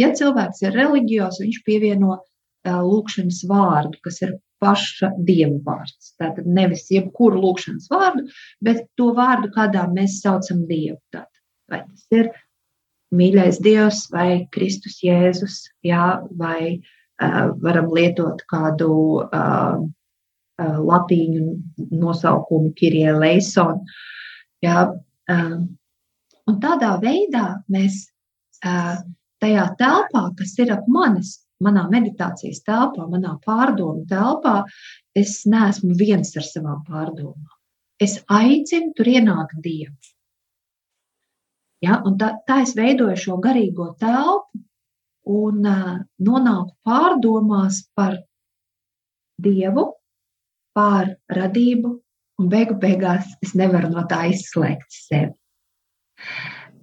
Ja 0.00 0.10
cilvēks 0.16 0.64
ir 0.64 0.74
reliģijos, 0.74 1.38
viņš 1.40 1.60
pievieno 1.66 2.18
lūkšanas 2.64 3.44
vārdu, 3.48 4.00
kas 4.04 4.20
ir 4.24 4.34
paša 4.64 5.12
dieva 5.28 5.58
vārds. 5.66 6.14
Tātad 6.20 6.48
nevis 6.48 6.88
jebkuru 6.92 7.40
lūkšanas 7.42 7.90
vārdu, 7.92 8.26
bet 8.64 8.84
to 8.98 9.12
vārdu, 9.16 9.52
kādā 9.54 9.84
mēs 9.92 10.20
saucam 10.24 10.64
dievu. 10.68 10.98
Tātad, 11.12 11.42
vai 11.70 11.82
tas 11.84 12.06
ir 12.16 12.30
mīļais 13.14 13.60
Dievs 13.64 14.04
vai 14.12 14.44
Kristus 14.54 14.98
Jēzus, 15.04 15.60
jā, 15.86 16.20
vai 16.38 16.78
uh, 16.78 17.52
varam 17.62 17.92
lietot 17.94 18.42
kādu 18.50 18.90
uh, 19.24 19.78
uh, 19.84 20.78
latīņu 20.90 21.88
nosaukumu 21.94 22.74
Kirie 22.78 23.12
Leison. 23.16 23.82
Jā, 24.64 24.88
uh, 24.90 25.56
un 26.50 26.60
tādā 26.62 26.94
veidā 27.02 27.46
mēs 27.70 28.04
uh, 28.64 29.00
tajā 29.42 29.66
telpā, 29.80 30.28
kas 30.38 30.54
ir 30.62 30.72
ap 30.74 30.86
manis, 30.88 31.36
manā 31.64 31.84
meditācijas 31.90 32.62
telpā, 32.66 33.06
manā 33.10 33.36
pārdomu 33.44 34.04
telpā, 34.10 34.62
es 35.16 35.42
neesmu 35.48 35.94
viens 35.98 36.34
ar 36.36 36.46
savām 36.46 36.82
pārdomām. 36.88 37.52
Es 38.02 38.18
aicinu 38.26 38.92
tur 38.96 39.08
ienākt 39.12 39.60
Dievu. 39.62 39.94
Ja? 41.84 42.00
Un 42.06 42.18
tā, 42.20 42.34
tā 42.48 42.62
es 42.64 42.74
veidoju 42.78 43.16
šo 43.20 43.40
garīgo 43.44 43.92
telpu, 44.00 44.62
un 45.24 45.64
uh, 45.68 45.92
nonāku 46.20 46.74
pārdomās 46.84 47.84
par 47.96 48.18
Dievu, 49.44 49.88
par 50.76 51.14
radību, 51.32 51.94
un 52.40 52.50
beigu 52.50 52.76
beigās 52.80 53.30
es 53.42 53.54
nevaru 53.58 53.90
no 53.92 54.04
tā 54.10 54.24
izslēgt 54.30 54.90
sevi. 54.94 55.32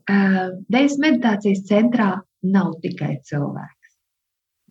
Uh, 0.09 0.57
Dejas 0.71 0.97
meditācijas 0.99 1.63
centrā 1.69 2.15
nav 2.43 2.73
tikai 2.83 3.17
cilvēks. 3.27 3.77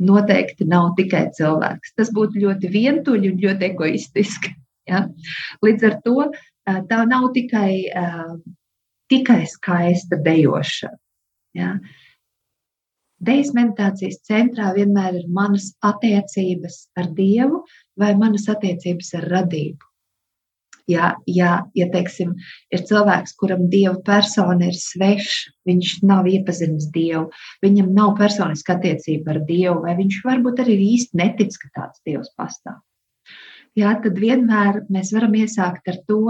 Noteikti 0.00 0.66
nav 0.68 0.94
tikai 0.98 1.26
cilvēks. 1.36 1.94
Tas 1.96 2.10
būtu 2.16 2.40
ļoti 2.42 2.70
vientuļi 2.72 3.32
un 3.32 3.42
ļoti 3.44 3.68
egoistiski. 3.70 4.54
Ja? 4.88 5.04
Līdz 5.64 5.86
ar 5.88 5.98
to 6.04 6.16
uh, 6.26 6.80
tā 6.90 7.02
nav 7.08 7.30
tikai, 7.36 7.72
uh, 7.92 8.34
tikai 9.10 9.42
skaista 9.50 10.18
dejošana. 10.24 10.98
Ja? 11.58 11.74
Dejas 13.20 13.50
meditācijas 13.52 14.22
centrā 14.24 14.70
vienmēr 14.76 15.18
ir 15.18 15.28
manas 15.28 15.74
attiecības 15.84 16.86
ar 16.96 17.10
Dievu 17.16 17.64
vai 18.00 18.14
manas 18.16 18.48
attiecības 18.48 19.12
ar 19.18 19.28
radību. 19.34 19.90
Ja, 20.90 21.10
ja, 21.28 21.50
ja 21.76 21.86
teiksim, 21.92 22.32
ir 22.74 22.80
cilvēks, 22.88 23.36
kuram 23.38 23.68
dieva 23.70 23.94
persona 24.06 24.70
ir 24.72 24.78
sveša, 24.78 25.52
viņš 25.68 25.92
nav 26.08 26.26
iepazinis 26.26 26.88
dievu, 26.90 27.28
viņam 27.62 27.92
nav 27.94 28.16
personiska 28.18 28.74
attiecība 28.74 29.36
ar 29.36 29.42
dievu, 29.46 29.76
vai 29.84 29.94
viņš 30.00 30.22
varbūt 30.26 30.64
arī 30.64 30.78
īsti 30.96 31.20
netic, 31.20 31.54
ka 31.62 31.70
tāds 31.76 32.02
dievs 32.08 32.32
pastāv. 32.34 32.80
Jā, 33.78 33.92
tad 34.02 34.16
vienmēr 34.18 34.84
mēs 34.90 35.12
varam 35.14 35.36
iesākt 35.38 35.86
ar 35.92 36.00
to, 36.08 36.22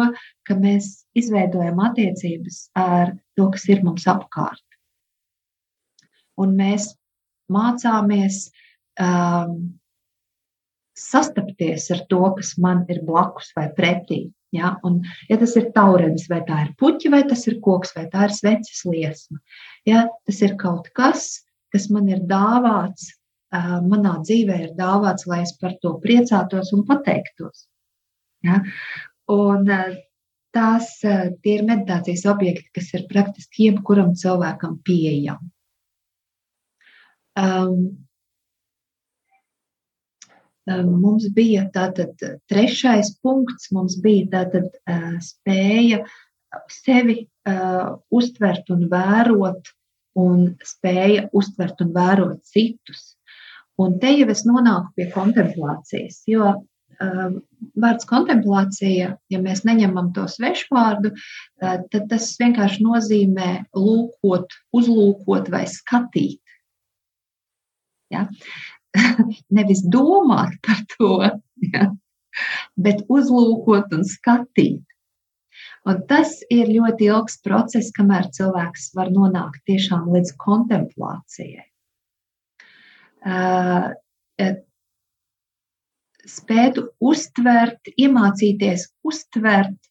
ka 0.44 0.56
mēs 0.60 1.06
izveidojam 1.16 1.80
attiecības 1.86 2.66
ar 2.76 3.14
to, 3.38 3.48
kas 3.54 3.64
ir 3.72 3.80
mums 3.86 4.04
apkārt 4.10 4.60
un 6.40 6.56
mēs 6.58 6.90
mācāmies 7.52 8.46
um, 9.02 9.54
sastapties 10.96 11.88
ar 11.94 12.04
to, 12.10 12.22
kas 12.38 12.56
man 12.60 12.84
ir 12.92 13.02
blakus 13.06 13.52
vai 13.56 13.68
pretī. 13.76 14.22
Ja? 14.54 14.74
Un, 14.86 15.00
ja 15.30 15.38
tas 15.40 15.54
ir 15.58 15.70
taurenis, 15.76 16.26
vai 16.30 16.40
tā 16.46 16.64
ir 16.66 16.74
puķa, 16.80 17.12
vai 17.14 17.22
tas 17.30 17.46
ir 17.50 17.60
koks, 17.64 17.94
vai 17.96 18.08
tā 18.12 18.26
ir 18.26 18.34
sveces 18.34 18.82
liesma, 18.88 19.38
ja? 19.88 20.08
tas 20.26 20.42
ir 20.42 20.56
kaut 20.60 20.90
kas, 20.96 21.44
kas 21.70 21.86
man 21.94 22.10
ir 22.10 22.24
dāvāts, 22.30 23.12
manā 23.52 24.18
dzīvē 24.22 24.58
ir 24.64 24.70
dāvāts, 24.78 25.26
lai 25.26 25.40
es 25.42 25.56
par 25.60 25.74
to 25.82 25.96
priecātos 26.02 26.72
un 26.76 26.84
pateiktos. 26.86 27.66
Ja? 28.46 28.60
Un, 29.30 29.66
tās 30.54 30.92
ir 31.04 31.64
meditācijas 31.66 32.26
objekti, 32.30 32.68
kas 32.74 32.92
ir 32.96 33.08
praktiski 33.10 33.70
jebkuram 33.70 34.14
cilvēkam 34.18 34.78
pieejami. 34.86 35.50
Um, 37.40 37.76
mums 41.00 41.28
bija 41.34 41.66
tātad 41.74 42.18
trešais 42.50 43.14
punkts, 43.22 43.70
mums 43.74 43.96
bija 44.02 44.26
tātad 44.34 44.66
uh, 44.70 45.16
spēja 45.22 46.02
sevi 46.70 47.22
uh, 47.48 47.96
uztvert 48.10 48.70
un 48.74 48.88
vērot, 48.90 49.70
un 50.18 50.50
spēja 50.66 51.28
uztvert 51.32 51.80
un 51.84 51.94
vērot 51.94 52.42
citus. 52.44 53.14
Un 53.80 53.96
te 54.02 54.10
jau 54.12 54.28
es 54.32 54.42
nonāku 54.48 54.92
pie 54.98 55.06
kontemplācijas, 55.14 56.20
jo 56.28 56.50
uh, 56.52 57.30
vārds 57.80 58.08
kontemplācija, 58.10 59.14
ja 59.32 59.40
mēs 59.40 59.64
neņemam 59.68 60.10
to 60.16 60.26
svešvārdu, 60.28 61.12
uh, 61.14 61.78
tad 61.92 62.08
tas 62.10 62.28
vienkārši 62.40 62.84
nozīmē 62.84 63.50
lūkot, 63.76 64.58
uzlūkot 64.76 65.48
vai 65.54 65.64
skatīt. 65.70 66.40
Ja? 68.12 68.26
Nevis 69.56 69.82
domāt 69.86 70.58
par 70.66 70.84
to, 70.96 71.14
ja? 71.70 71.90
bet 72.76 73.04
uzlūkot 73.08 73.96
un 73.96 74.06
skatīt. 74.06 74.84
Un 75.88 76.02
tas 76.10 76.34
ir 76.52 76.68
ļoti 76.68 77.08
ilgs 77.08 77.38
process, 77.44 77.92
kamēr 77.96 78.28
cilvēks 78.36 78.90
var 78.98 79.08
nonākt 79.14 79.62
tiešām 79.70 80.10
līdz 80.12 80.34
kontemplācijai. 80.42 81.69
Spētu 86.30 86.86
uztvert, 87.00 87.90
iemācīties 87.98 88.86
uztvert 89.06 89.90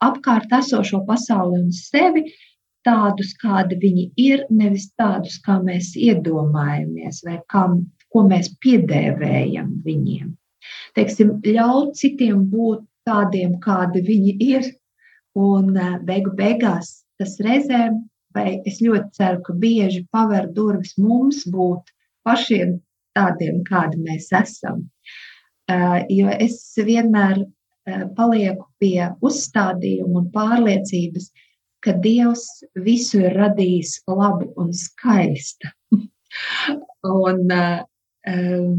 apkārt 0.00 0.52
esošo 0.60 1.02
pasauli 1.08 1.60
un 1.60 1.72
sevi, 1.74 2.24
tādus, 2.86 3.34
kādi 3.36 3.76
viņi 3.80 4.04
ir, 4.16 4.44
nevis 4.48 4.88
tādus, 4.96 5.36
kā 5.44 5.58
mēs 5.60 5.92
iedomājamies, 6.00 7.20
vai 7.26 7.40
kā, 7.52 7.66
ko 8.08 8.22
mēs 8.28 8.48
piedēvējam 8.64 9.74
viņiem. 9.84 10.30
Teiksim, 10.96 11.34
ļaut 11.44 11.96
citiem 12.00 12.46
būt 12.52 12.86
tādiem, 13.08 13.58
kādi 13.60 14.00
viņi 14.06 14.36
ir, 14.46 14.70
un 15.36 15.76
beigu 16.08 16.32
beigās 16.36 17.02
tas 17.20 17.36
reizēm, 17.44 18.00
vai 18.34 18.60
es 18.68 18.80
ļoti 18.84 19.16
ceru, 19.18 19.42
ka 19.46 19.56
bieži 19.58 20.04
paver 20.12 20.48
durvis 20.56 20.96
mums 20.98 21.44
būt 21.50 21.92
pašiem 22.26 22.78
tādiem, 23.16 23.62
kādi 23.66 24.00
mēs 24.04 24.30
esam. 24.36 24.84
Jo 26.10 26.32
es 26.34 26.60
vienmēr 26.76 27.44
palieku 28.16 28.66
pie 28.82 29.10
uzstādījuma 29.24 30.22
un 30.22 30.28
pārliecības, 30.34 31.30
ka 31.30 31.48
ka 31.84 31.94
Dievs 32.04 32.44
visu 32.84 33.22
ir 33.24 33.36
radījis 33.40 34.00
labu 34.08 34.50
un 34.60 34.72
skaistu. 34.76 35.70
un, 37.10 37.46
um, 37.50 38.74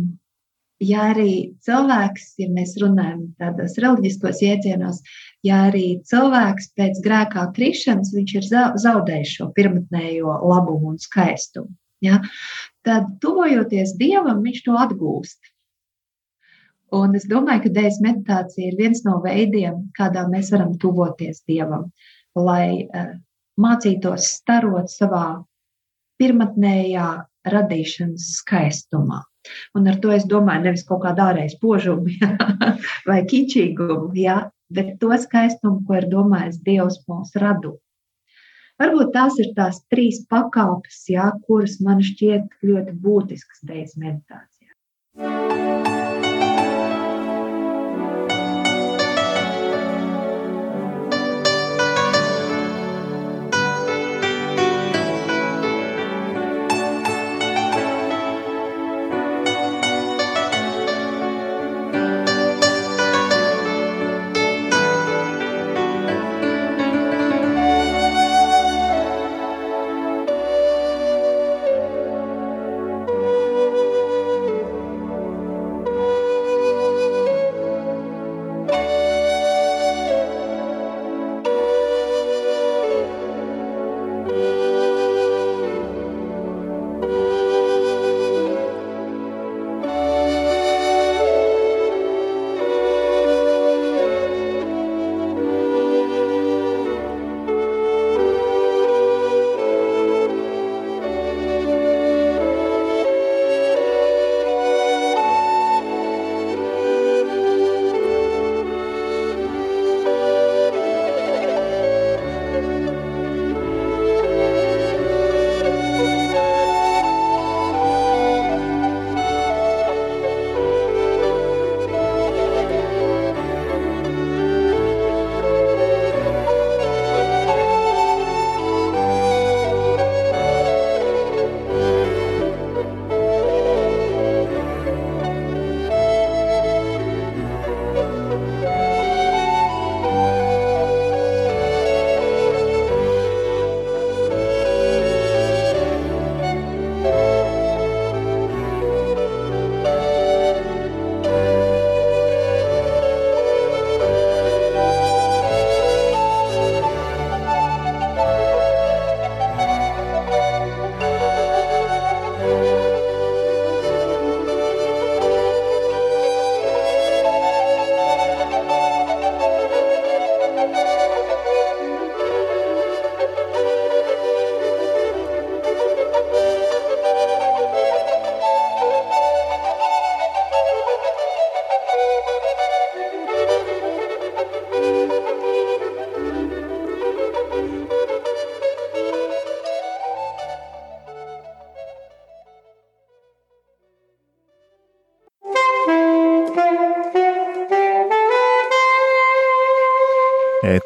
ja 0.81 1.11
arī 1.11 1.53
cilvēks, 1.65 2.33
ja 2.41 2.49
mēs 2.53 2.73
runājam 2.81 3.27
tādos 3.41 3.77
reliģiskos 3.81 4.41
iecienos, 4.45 5.01
ja 5.45 5.67
arī 5.69 6.01
cilvēks 6.09 6.71
pēc 6.79 6.99
grēkā 7.05 7.45
krišanas, 7.55 8.13
viņš 8.15 8.35
ir 8.39 8.49
zaudējis 8.81 9.35
šo 9.37 9.51
pirmotnējo 9.57 10.39
labumu 10.51 10.95
un 10.95 10.99
skaistumu, 11.01 11.71
ja, 12.05 12.19
tad 12.87 13.07
tuvojoties 13.23 13.95
Dievam, 14.01 14.41
viņš 14.45 14.63
to 14.67 14.77
atgūst. 14.81 15.39
Un 16.91 17.15
es 17.15 17.23
domāju, 17.29 17.65
ka 17.65 17.75
dēļas 17.77 18.01
meditācija 18.03 18.67
ir 18.67 18.79
viens 18.79 19.05
no 19.05 19.21
veidiem, 19.23 19.85
kādā 19.95 20.25
mēs 20.27 20.49
varam 20.51 20.73
tuvoties 20.79 21.45
Dievam. 21.47 21.87
Lai 22.35 22.83
uh, 22.83 23.13
mācītos 23.59 24.27
starot 24.41 24.91
savā 24.91 25.43
pirmotnējā 26.19 27.07
radīšanas 27.47 28.27
skaistumā. 28.41 29.21
Un 29.77 29.87
ar 29.91 29.99
to 30.03 30.11
es 30.15 30.25
domāju 30.29 30.67
nevis 30.67 30.83
kaut 30.87 31.03
kādu 31.05 31.23
ārēju 31.25 31.55
spožumu 31.55 32.13
ja, 32.21 32.33
vai 33.07 33.21
kičīgumu, 33.31 34.11
ja, 34.19 34.37
bet 34.71 34.97
to 35.01 35.11
skaistumu, 35.25 35.81
ko 35.87 35.99
ir 35.99 36.09
domājis 36.11 36.61
Dievs 36.65 37.01
mūsu 37.09 37.41
radu. 37.43 37.77
Varbūt 38.81 39.11
tās 39.13 39.35
ir 39.41 39.51
tās 39.57 39.83
trīs 39.93 40.23
pakāpes, 40.31 41.03
ja, 41.13 41.29
kuras 41.45 41.77
man 41.85 42.01
šķiet 42.05 42.63
ļoti 42.65 42.97
būtiskas 43.03 43.61
dēļas 43.69 43.99
meditācijā. 44.01 45.70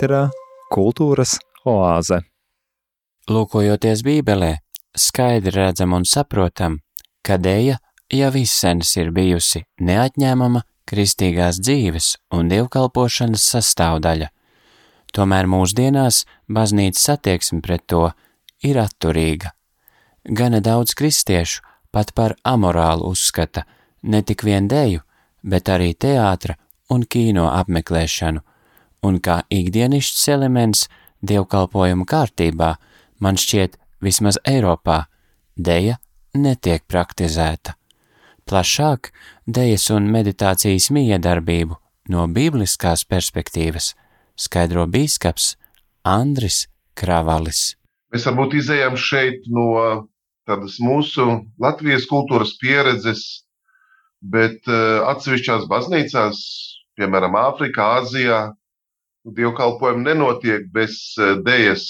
Ēterā 0.06 0.30
kultūras 0.70 1.40
oāze. 1.66 2.22
Lūkojoties 3.30 4.04
Bībelē, 4.06 4.60
skaidri 4.94 5.54
redzam 5.56 5.96
un 5.98 6.06
saprotam, 6.06 6.80
ka 7.26 7.40
dēja 7.42 7.80
jau 8.14 8.32
izsenis 8.38 8.96
ir 8.98 9.10
bijusi 9.12 9.64
neatņēmama 9.82 10.62
kristīgās 10.86 11.58
dzīves 11.58 12.18
un 12.38 12.52
dievkalpošanas 12.54 13.50
sastāvdaļa. 13.56 14.30
Tomēr 15.10 15.50
mūsdienās 15.50 16.26
baznīcas 16.52 17.10
attieksme 17.16 17.62
pret 17.66 17.88
to 17.90 18.12
ir 18.62 18.78
atturīga. 18.78 19.56
Gana 20.26 20.62
daudz 20.62 20.94
kristiešu 20.94 21.64
pat 21.90 22.14
par 22.14 22.36
amorālu 22.44 23.10
uzskata 23.10 23.66
ne 24.04 24.22
tik 24.22 24.44
vien 24.46 24.68
dēju, 24.70 25.02
bet 25.42 25.70
arī 25.70 25.96
teātra 25.98 26.60
un 26.94 27.08
kino 27.10 27.50
apmeklēšanu, 27.50 28.44
un 29.06 29.22
kā 29.24 29.42
ikdienišķs 29.54 30.28
elements 30.34 30.86
dievkalpojumu 31.26 32.06
kārtībā, 32.10 32.76
man 33.22 33.40
šķiet, 33.40 33.78
vismaz 34.04 34.40
Eiropā, 34.48 35.06
deja 35.56 35.98
netiek 36.36 36.84
praktizēta. 36.90 37.76
Plašāk 38.46 39.10
dejas 39.48 39.88
un 39.94 40.12
meditācijas 40.14 40.92
miedarbību 40.94 41.80
no 42.14 42.28
bibliskās 42.30 43.06
perspektīvas 43.10 43.94
skaidro 44.38 44.86
bīskaps 44.92 45.56
Andris 46.06 46.66
Kravalis. 46.94 47.74
Mēs 48.14 48.28
varbūt 48.30 48.60
izējām 48.60 49.00
šeit 49.00 49.48
no 49.52 49.72
tādas 50.46 50.78
mūsu 50.84 51.26
Latvijas 51.62 52.06
kultūras 52.10 52.54
pieredzes, 52.62 53.24
bet 54.22 54.62
uh, 54.70 55.02
atsevišķās 55.10 55.66
baznīcās, 55.72 56.44
piemēram, 57.00 57.36
Āfrikā, 57.42 57.88
Āzijā, 58.02 58.40
dievkalpojumi 59.26 60.06
nenotiek 60.06 60.68
bez 60.74 60.98
uh, 61.20 61.36
dējas. 61.46 61.86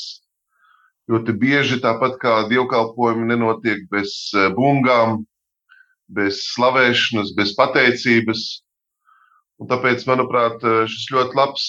Ļoti 1.12 1.36
bieži 1.38 1.80
tāpat 1.84 2.18
kā 2.22 2.36
dievkalpojumi 2.50 3.28
nenotiek 3.34 3.86
bez 3.92 4.16
uh, 4.34 4.50
bungām, 4.56 5.24
bez 6.08 6.44
slavēšanas, 6.54 7.34
bez 7.38 7.56
pateicības. 7.58 8.46
Un 9.62 9.70
tāpēc, 9.72 10.04
manuprāt, 10.04 10.60
šis 10.92 11.06
ļoti 11.16 11.38
labs 11.40 11.66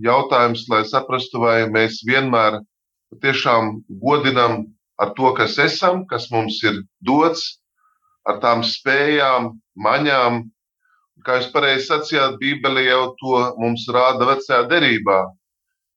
jautājums, 0.00 0.62
lai 0.72 0.78
saprastu, 0.88 1.42
vai 1.42 1.66
mēs 1.68 1.98
vienmēr 2.08 2.56
tiešām 3.20 3.82
godinam 4.00 4.62
ar 5.00 5.12
to, 5.16 5.32
kas 5.36 5.58
esam, 5.60 6.04
kas 6.08 6.30
mums 6.32 6.62
ir 6.64 6.80
dots, 7.04 7.60
ar 8.28 8.40
tām 8.42 8.64
spējām, 8.66 9.54
maņām. 9.80 10.44
Kā 11.26 11.40
jūs 11.40 11.50
pareizi 11.52 11.86
sacījāt, 11.88 12.38
Bībelē 12.40 12.86
jau 12.86 13.02
to 13.20 13.40
mums 13.60 13.86
rāda 13.92 14.28
vecajā 14.28 14.62
derībā, 14.70 15.18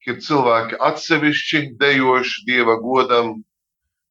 ka 0.03 0.11
ir 0.13 0.19
cilvēki 0.25 0.79
atsevišķi 0.89 1.61
dejojuši 1.79 2.43
dieva 2.49 2.75
godam, 2.81 3.37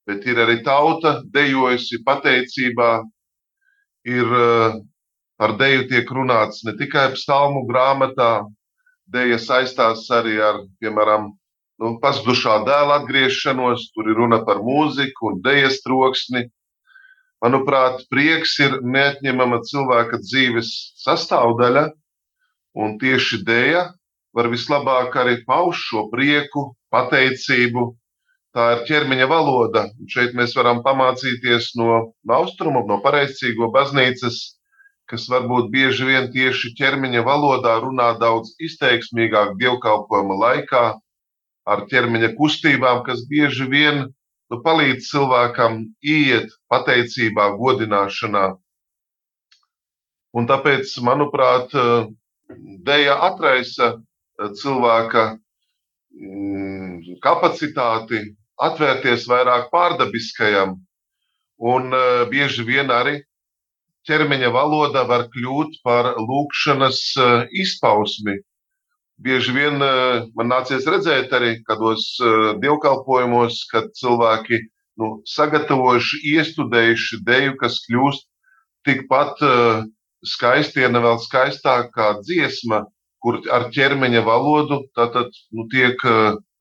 bet 0.08 0.24
ir 0.26 0.40
arī 0.44 0.62
tauta 0.66 1.18
dejojusi 1.34 2.00
pateicībā 2.06 2.90
ir 4.08 4.32
par 5.42 5.56
deju 5.58 5.86
tiek 5.90 6.10
runāts 6.16 6.64
ne 6.66 6.74
tikai 6.78 7.10
psalmu 7.16 7.64
grāmatā, 7.68 8.32
deja 9.12 9.38
saistās 9.42 10.04
arī 10.14 10.36
ar, 10.40 10.60
piemēram, 10.80 11.30
nu, 11.82 11.96
pazudušā 12.02 12.60
dēla 12.66 13.00
atgriešanos, 13.02 13.88
tur 13.94 14.10
ir 14.12 14.20
runa 14.20 14.42
par 14.46 14.62
mūziku 14.64 15.32
un 15.32 15.40
dejas 15.44 15.80
troksni. 15.84 16.46
Manuprāt, 17.42 18.04
prieks 18.12 18.54
ir 18.62 18.76
neatņemama 18.86 19.58
cilvēka 19.66 20.20
dzīves 20.22 20.68
sastāvdaļa, 21.02 21.88
un 22.78 22.94
tieši 23.00 23.40
dēja 23.48 23.88
var 24.36 24.48
vislabāk 24.52 25.16
arī 25.18 25.40
paust 25.48 25.82
šo 25.88 26.06
prieku, 26.12 26.70
pateicību, 26.94 27.84
tā 28.54 28.68
ir 28.76 28.84
ķermeņa 28.88 29.28
valoda. 29.28 29.88
Un 29.98 30.10
šeit 30.12 30.36
mēs 30.38 30.54
varam 30.56 30.84
pamācīties 30.86 31.72
no, 31.80 32.14
austrumu, 32.38 32.84
no 32.88 33.00
pareizcīgo 33.04 33.72
baznīcas, 33.74 34.38
kas 35.10 35.26
varbūt 35.28 35.70
bieži 35.72 36.08
vien 36.08 36.30
tieši 36.32 36.72
ķermeņa 36.78 37.24
valodā 37.26 37.74
runā 37.82 38.12
daudz 38.20 38.54
izteiksmīgāk 38.62 39.56
dievkalpojuma 39.60 40.38
laikā, 40.46 40.84
ar 41.68 41.86
ķermeņa 41.90 42.32
kustībām, 42.38 43.02
kas 43.06 43.26
bieži 43.28 43.68
vien 43.70 44.06
nu, 44.52 44.60
palīdz 44.64 45.08
cilvēkam 45.08 45.82
iet 46.04 46.52
pateicībā, 46.70 47.50
godināšanā. 47.56 48.46
Un 50.32 50.48
tāpēc, 50.48 50.92
manuprāt, 51.04 51.72
Deja 52.86 53.16
atraisa 53.28 53.88
cilvēka 54.60 55.24
mm, 55.32 57.18
kapacitāti 57.24 58.22
atvērties 58.62 59.26
vairāk 59.30 59.70
pārdabiskajam, 59.72 60.76
un 61.72 61.94
uh, 61.96 62.24
bieži 62.30 62.66
vien 62.66 62.92
arī 62.92 63.20
ķermeņa 64.08 64.50
valoda 64.54 65.04
var 65.08 65.28
kļūt 65.32 65.80
par 65.86 66.12
lūkšanas 66.18 67.00
uh, 67.22 67.32
izpausmi. 67.64 68.38
Bieži 69.22 69.52
vien 69.54 69.82
uh, 69.82 70.24
man 70.38 70.50
nācies 70.50 70.86
redzēt 70.88 71.32
arī 71.36 71.56
kādos 71.66 72.06
uh, 72.22 72.54
dievkalpojumos, 72.62 73.64
kad 73.70 73.90
cilvēki 73.98 74.62
nu, 74.98 75.18
sagatavojuši, 75.28 76.22
iestudējuši 76.36 77.20
deju, 77.26 77.56
kas 77.60 77.82
kļūst 77.86 78.26
tikpat 78.88 79.44
uh, 79.46 79.84
skaisti, 80.24 80.82
ja 80.82 80.90
ne 80.90 81.02
vēl 81.04 81.20
skaistāk 81.22 81.92
kā 81.94 82.14
dziesma, 82.22 82.84
kur 83.22 83.38
ar 83.54 83.68
ķermeņa 83.74 84.24
valodu 84.26 84.82
tātad, 84.96 85.30
nu, 85.54 85.68
tiek 85.70 86.00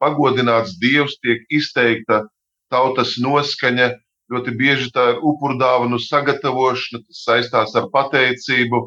pagodināts 0.01 0.77
Dievs, 0.81 1.17
tiek 1.21 1.45
izteikta 1.49 2.25
tautas 2.73 3.17
noskaņa. 3.21 3.91
Ļoti 4.31 4.53
bieži 4.55 4.91
tā 4.95 5.09
ir 5.11 5.23
upurdāvanu 5.27 5.99
sagatavošana, 5.99 7.01
tas 7.03 7.23
saistās 7.25 7.73
ar 7.75 7.89
pateicību. 7.91 8.85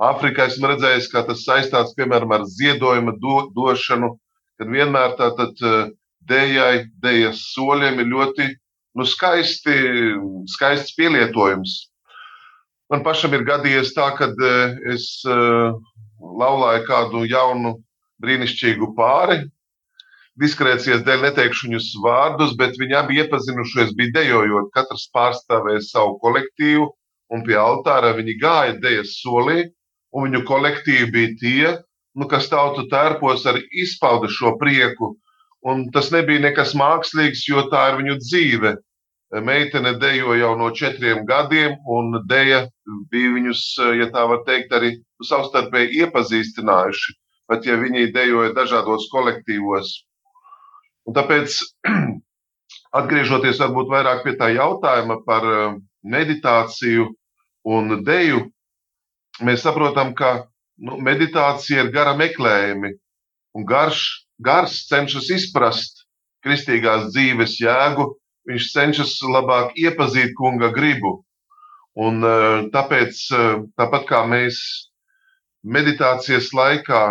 Āfrikā 0.00 0.46
esmu 0.48 0.70
redzējis, 0.70 1.10
kā 1.12 1.20
tas 1.28 1.42
saistās 1.44 1.92
piemēram 1.96 2.32
ar 2.32 2.46
ziedojuma 2.48 3.12
do, 3.20 3.36
došanu, 3.52 4.14
kad 4.56 4.70
vienmēr 4.72 5.16
tātad 5.18 5.60
eh, 5.60 5.90
dējai, 6.30 6.86
dējas 7.04 7.42
soļiem 7.52 8.00
ir 8.00 8.08
ļoti 8.08 8.46
nu, 8.96 9.04
skaisti, 9.04 9.74
skaists 10.54 10.96
pielietojums. 10.96 11.74
Man 12.90 13.04
pašam 13.04 13.36
ir 13.36 13.44
gadījies 13.46 13.92
tā, 13.96 14.08
ka 14.16 14.30
eh, 14.32 14.78
es 14.94 15.04
uh, 15.28 15.76
laulāju 16.20 16.86
kādu 16.88 17.24
jaunu 17.28 17.74
brīnišķīgu 18.24 18.88
pāri, 18.96 19.42
diskrēcijas 20.40 21.04
dēļ 21.04 21.26
neteikšu 21.26 21.68
viņus 21.68 21.90
vārdus, 22.04 22.54
bet 22.56 22.78
viņi 22.80 22.96
abi 23.02 23.20
iepazinušies, 23.20 23.92
bija 23.98 24.14
dejojot. 24.20 24.72
Katrs 24.76 25.08
pārstāvēja 25.14 25.84
savu 25.84 26.16
kolektīvu, 26.24 26.88
un 27.36 27.44
pie 27.44 27.60
altāra 27.60 28.14
viņi 28.16 28.38
gāja 28.40 28.78
dejas 28.80 29.18
solī, 29.20 29.68
un 30.14 30.28
viņu 30.28 30.42
kolektīvi 30.48 31.08
bija 31.14 31.32
tie, 31.40 31.72
nu, 32.18 32.28
kas 32.30 32.48
tautu 32.52 32.86
tērpos 32.90 33.46
arī 33.50 33.64
izpauda 33.84 34.30
šo 34.30 34.56
prieku. 34.60 35.14
Un 35.66 35.88
tas 35.94 36.08
nebija 36.14 36.40
nekas 36.46 36.72
mākslīgs, 36.78 37.44
jo 37.48 37.66
tā 37.72 37.90
ir 37.90 38.00
viņu 38.00 38.18
dzīve. 38.22 38.74
Meitene 39.46 39.92
dejo 40.00 40.34
jau 40.34 40.54
no 40.58 40.70
četriem 40.74 41.22
gadiem, 41.28 41.76
un 41.86 42.16
deja 42.26 42.64
bija 43.12 43.34
viņus, 43.36 43.64
ja 44.00 44.08
tā 44.10 44.24
var 44.26 44.40
teikt, 44.48 44.72
arī 44.74 44.96
savstarpēji 45.22 46.00
iepazīstinājuši. 46.02 47.18
Pat 47.50 47.66
ja 47.66 47.76
viņi 47.78 48.10
dejoja 48.14 48.54
dažādos 48.56 49.06
kolektīvos, 49.12 49.92
Un 51.08 51.16
tāpēc, 51.16 51.56
atgriežoties 53.00 53.60
varbūt 53.62 53.88
vairāk 53.92 54.24
pie 54.26 54.36
tā 54.38 54.50
jautājuma 54.54 55.20
par 55.26 55.46
eh, 55.48 55.76
meditāciju 56.06 57.08
un 57.76 57.96
deju, 58.06 58.44
mēs 59.46 59.64
saprotam, 59.64 60.14
ka 60.16 60.46
nu, 60.80 60.98
meditācija 61.02 61.84
ir 61.84 61.92
gara 61.94 62.14
meklējumi, 62.18 62.92
un 63.56 63.66
garš, 63.68 64.04
gars 64.40 64.84
cenšas 64.88 65.30
izprast 65.36 66.04
kristīgās 66.44 67.10
dzīves 67.12 67.58
jēgu, 67.60 68.06
viņš 68.48 68.68
cenšas 68.74 69.16
labāk 69.28 69.74
iepazīt 69.76 70.32
kunga 70.38 70.70
gribu. 70.74 71.20
Un, 72.00 72.22
eh, 72.24 72.68
tāpēc, 72.72 73.18
eh, 73.36 73.56
tāpat 73.76 74.06
kā 74.08 74.22
mēs 74.28 74.60
meditācijas 75.64 76.52
laikā 76.56 77.02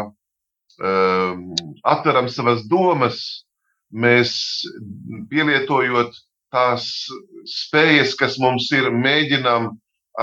atveram 0.80 2.30
savas 2.32 2.64
domas, 2.72 3.44
mēs 3.92 4.32
pielietojot 5.30 6.14
tās 6.54 6.86
spējas, 7.46 8.16
kas 8.18 8.38
mums 8.40 8.70
ir, 8.72 8.90
mēģinām 8.94 9.74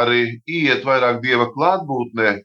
arī 0.03 0.23
iet 0.47 0.85
vairāk 0.87 1.23
dieva 1.25 1.49
klātbūtnē, 1.55 2.37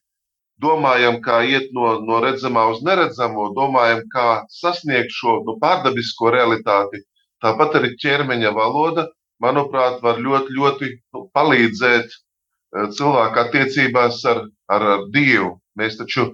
domājam, 0.62 1.20
kā 1.26 1.42
iet 1.50 1.72
no, 1.76 1.94
no 2.06 2.20
redzamā 2.24 2.68
uz 2.74 2.82
neredzamo, 2.86 3.50
domājam, 3.58 4.04
kā 4.14 4.28
sasniegt 4.62 5.14
šo 5.16 5.40
nu, 5.48 5.58
pārdabisko 5.64 6.32
realitāti. 6.36 7.02
Tāpat 7.42 7.80
arī 7.80 7.96
ķermeņa 8.02 8.52
valoda, 8.58 9.08
manuprāt, 9.42 10.00
var 10.06 10.22
ļoti, 10.22 10.54
ļoti 10.58 10.92
nu, 11.16 11.26
palīdzēt 11.36 12.14
eh, 12.14 12.88
cilvēku 12.98 13.44
attiecībās 13.46 14.22
ar, 14.32 14.46
ar, 14.70 14.88
ar 14.96 15.08
Dievu. 15.16 15.56
Mēs 15.80 15.98
taču 15.98 16.30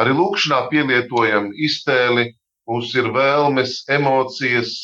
arī 0.00 0.14
lūkšanā 0.18 0.66
pielietojam 0.72 1.50
iztēli, 1.68 2.30
mums 2.68 2.92
ir 2.98 3.10
vēlmes, 3.16 3.82
emocijas. 3.98 4.74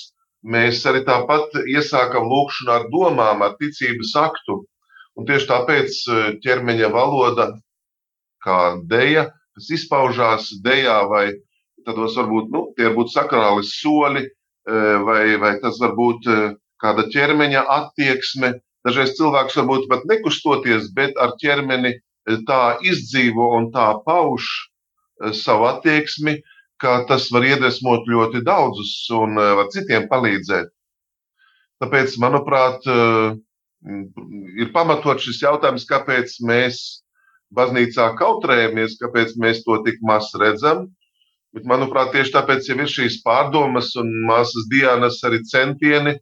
Mēs 0.47 0.85
arī 0.87 1.01
tāpat 1.07 1.57
iesākam 1.67 2.29
lūkšanu 2.31 2.73
ar 2.73 2.85
domām, 2.93 3.43
ar 3.43 3.57
ticības 3.61 4.13
aktu. 4.21 4.61
Un 5.17 5.25
tieši 5.25 5.49
tāpēc 5.49 5.99
eh, 6.13 6.29
ķermeņa 6.45 6.91
valoda, 6.93 7.49
kā 8.45 8.61
deja, 8.91 9.31
kas 9.57 9.71
izpaužās 9.79 10.51
dejā, 10.65 10.99
vai 11.09 11.27
tādos 11.87 12.19
varbūt 12.19 12.53
nu, 12.53 12.67
tie 12.77 12.91
varbūt 12.91 13.15
sakrāli 13.15 13.65
soļi, 13.65 14.27
eh, 14.27 14.97
vai, 15.09 15.23
vai 15.41 15.55
tas 15.63 15.81
var 15.81 15.97
būt 15.97 16.29
eh, 16.33 16.51
kāda 16.83 17.07
ķermeņa 17.15 17.65
attieksme. 17.79 18.59
Dažreiz 18.87 19.17
cilvēks 19.19 19.57
varbūt 19.59 19.89
pat 19.91 20.05
nekustoties, 20.07 20.93
bet 20.95 21.17
ar 21.19 21.33
ķermeni 21.41 21.97
tā 22.47 22.77
izdzīvo 22.85 23.49
un 23.57 23.71
tā 23.75 23.87
pauž 24.05 24.45
savu 25.35 25.67
attieksmi, 25.71 26.37
ka 26.83 27.01
tas 27.09 27.31
var 27.33 27.47
iedvesmot 27.49 28.07
ļoti 28.11 28.45
daudzus 28.47 28.93
un 29.17 29.39
var 29.39 29.71
citiem 29.75 30.07
palīdzēt. 30.11 30.69
Tāpēc, 31.83 32.15
manuprāt, 32.23 32.87
ir 33.87 34.71
pamatot 34.75 35.21
šis 35.23 35.43
jautājums, 35.45 35.87
kāpēc 35.89 36.39
mēs 36.47 36.81
baznīcā 37.55 38.11
kautrējamies, 38.19 38.99
kāpēc 39.01 39.37
mēs 39.43 39.63
to 39.67 39.79
tik 39.87 40.01
maz 40.03 40.33
redzam. 40.39 40.87
Bet, 41.55 41.65
manuprāt, 41.65 42.11
tieši 42.13 42.35
tāpēc 42.35 42.67
ir 42.73 42.83
šīs 42.91 43.21
pārdomas 43.25 43.95
un 44.01 44.11
māsas 44.29 44.67
Dienas 44.73 45.23
arī 45.25 45.41
centieni, 45.49 46.17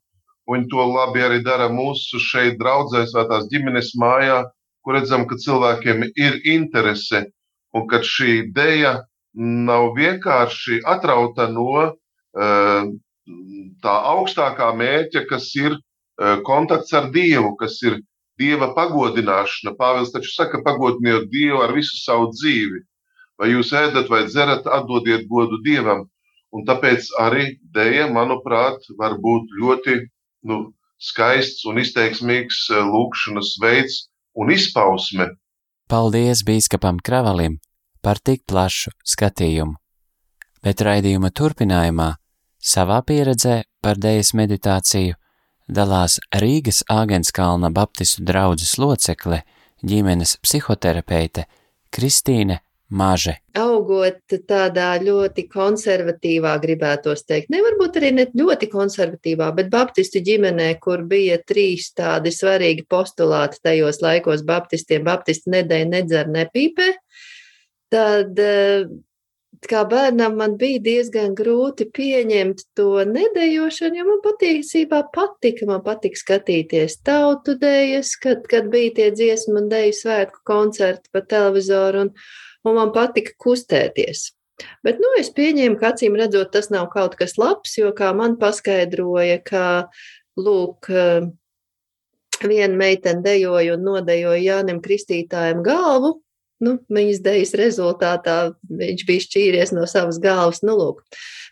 un 0.46 0.66
to 0.70 0.85
labi 0.85 1.24
arī 1.24 1.40
dara 1.42 1.70
mūsu 1.72 2.20
šeit 2.20 2.61
draudzēs 2.61 3.16
vai 3.16 3.24
tās 3.31 3.48
ģimenes 3.50 3.94
mājā, 3.98 4.44
kur 4.85 4.98
redzam, 4.98 5.24
ka 5.27 5.40
cilvēkiem 5.40 6.05
ir 6.20 6.38
interese 6.53 7.24
un 7.74 7.88
ka 7.90 8.03
šī 8.05 8.44
ideja 8.44 8.98
nav 9.35 9.94
vienkārši 9.96 10.83
atrauta 10.87 11.48
no 11.50 11.88
eh, 11.88 12.92
tā 13.83 13.94
augstākā 14.12 14.70
mērķa, 14.77 15.24
kas 15.31 15.48
ir 15.59 15.74
eh, 15.74 15.83
kontakts 16.46 16.92
ar 16.94 17.11
Dievu, 17.14 17.55
kas 17.61 17.81
ir 17.83 18.00
Dieva 18.38 18.72
pagodināšana. 18.74 19.77
Pāvils 19.79 20.11
taču 20.14 20.33
saka, 20.35 20.62
pagodiniet 20.66 21.29
Dievu 21.31 21.62
ar 21.62 21.74
visu 21.74 21.98
savu 22.00 22.33
dzīvi. 22.35 22.83
Vai 23.38 23.50
jūs 23.53 23.72
ēdat 23.74 24.11
vai 24.11 24.24
dzerat, 24.27 24.66
atdodiet 24.66 25.27
godu 25.31 25.61
Dievam. 25.64 26.09
Un 26.55 26.66
tāpēc 26.66 27.11
arī 27.18 27.46
dēļa, 27.74 28.11
manuprāt, 28.14 28.83
var 28.98 29.16
būt 29.18 29.55
ļoti 29.61 29.96
nu, 30.50 30.59
skaists 30.98 31.64
un 31.66 31.81
izteiksmīgs 31.83 32.68
lūkšanas 32.70 33.57
veids 33.62 34.05
un 34.38 34.53
izpausme. 34.55 35.33
Paldies 35.90 36.44
bīskapam 36.46 37.00
Kravalim 37.05 37.59
par 38.05 38.20
tik 38.22 38.44
plašu 38.48 38.94
skatījumu, 39.05 39.74
bet 40.62 40.81
raidījuma 40.87 41.31
turpinājumā 41.35 42.14
savā 42.64 43.03
pieredzē 43.05 43.62
par 43.85 44.00
dēļas 44.00 44.33
meditāciju 44.38 45.18
dalās 45.68 46.18
Rīgas 46.35 46.83
Āgenskalna 46.90 47.70
Baptistu 47.74 48.24
draudzes 48.27 48.77
locekle, 48.79 49.42
ģimenes 49.85 50.37
psihoterapeite 50.44 51.46
Kristīne 51.94 52.61
Maže. 52.94 53.38
Augot 53.59 54.35
tādā 54.46 54.90
ļoti 55.03 55.46
konservatīvā, 55.50 56.53
gribētos 56.62 57.24
teikt, 57.27 57.48
ne 57.50 57.62
varbūt 57.64 57.96
arī 57.98 58.11
ne 58.14 58.27
ļoti 58.37 58.68
konservatīvā, 58.70 59.48
bet 59.57 59.70
baptistu 59.72 60.20
ģimenē, 60.24 60.68
kur 60.85 61.03
bija 61.09 61.40
trīs 61.48 61.90
tādi 61.96 62.31
svarīgi 62.35 62.85
postulāti 62.90 63.62
tajos 63.64 64.03
laikos 64.05 64.44
baptistiem, 64.46 65.03
baptisti 65.07 65.55
nedēļ 65.57 65.88
nedzer, 65.96 66.31
nepīpē, 66.37 66.90
tad 67.94 68.38
eh, 68.44 68.87
kā 69.70 69.83
bērnam 69.88 70.37
man 70.38 70.57
bija 70.61 70.81
diezgan 70.83 71.35
grūti 71.38 71.87
pieņemt 71.94 72.62
to 72.79 73.05
nedēļošanu, 73.09 73.98
jo 74.00 74.07
man 74.09 74.22
patiesībā 74.24 75.00
patika. 75.14 75.68
Man 75.70 75.83
patika 75.87 76.20
skatīties 76.20 76.98
tautu 77.07 77.57
dēļas, 77.61 78.14
kad, 78.22 78.46
kad 78.50 78.70
bija 78.72 78.94
tie 78.98 79.11
dziesmu 79.14 79.61
un 79.62 79.68
dēļu 79.72 79.98
svētku 80.00 80.42
koncerti 80.48 81.12
pa 81.14 81.24
televizoru, 81.35 82.07
un, 82.07 82.12
un 82.64 82.81
man 82.81 82.94
patika 82.96 83.37
kustēties. 83.44 84.33
Bet 84.87 85.00
nu, 85.03 85.11
es 85.18 85.33
pieņēmu, 85.35 85.79
ka 85.81 85.92
acīm 85.92 86.18
redzot, 86.18 86.53
tas 86.55 86.70
nav 86.70 86.88
kaut 86.92 87.16
kas 87.18 87.38
labs, 87.40 87.74
jo 87.79 87.90
kā 87.96 88.12
man 88.14 88.37
paskaidroja, 88.40 89.40
ka 89.46 89.64
lūk, 90.38 90.90
eh, 90.90 91.31
viena 92.44 92.77
meitene 92.79 93.22
dejoja 93.24 93.74
un 93.77 93.85
nodejoja 93.87 94.42
Jānim 94.42 94.81
Kristītājam 94.85 95.62
galvu, 95.66 96.18
nu, 96.64 96.79
viņas 96.92 97.22
dēļas 97.24 97.55
rezultātā 97.61 98.38
viņš 98.83 99.07
bija 99.09 99.24
šķīries 99.27 99.74
no 99.77 99.87
savas 99.90 100.18
galvas. 100.22 100.62
Nu, 100.66 100.77
lūk. 100.81 101.05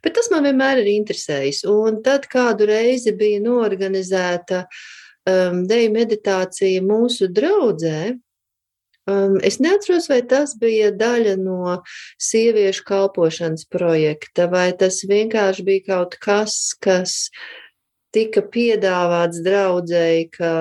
Bet 0.03 0.17
tas 0.19 0.33
man 0.33 0.47
vienmēr 0.49 0.83
ir 0.83 0.91
interesējis. 0.97 1.63
Un 1.71 2.03
tad 2.07 2.27
kādu 2.33 2.67
reizi 2.71 3.15
bija 3.17 3.43
norganizēta 3.45 4.65
um, 4.67 5.65
deju 5.71 5.95
meditācija 5.95 6.83
mūsu 6.85 7.31
draudzē. 7.33 8.15
Um, 9.11 9.41
es 9.43 9.59
neatceros, 9.59 10.07
vai 10.11 10.21
tas 10.31 10.55
bija 10.59 10.93
daļa 10.95 11.35
no 11.41 11.81
sieviešu 12.23 12.85
kalpošanas 12.87 13.67
projekta, 13.67 14.47
vai 14.51 14.69
tas 14.79 15.01
vienkārši 15.11 15.65
bija 15.67 15.87
kaut 15.89 16.15
kas, 16.23 16.71
kas 16.79 17.17
tika 18.15 18.45
piedāvāts 18.47 19.43
draudzēji, 19.43 20.29
ka 20.37 20.53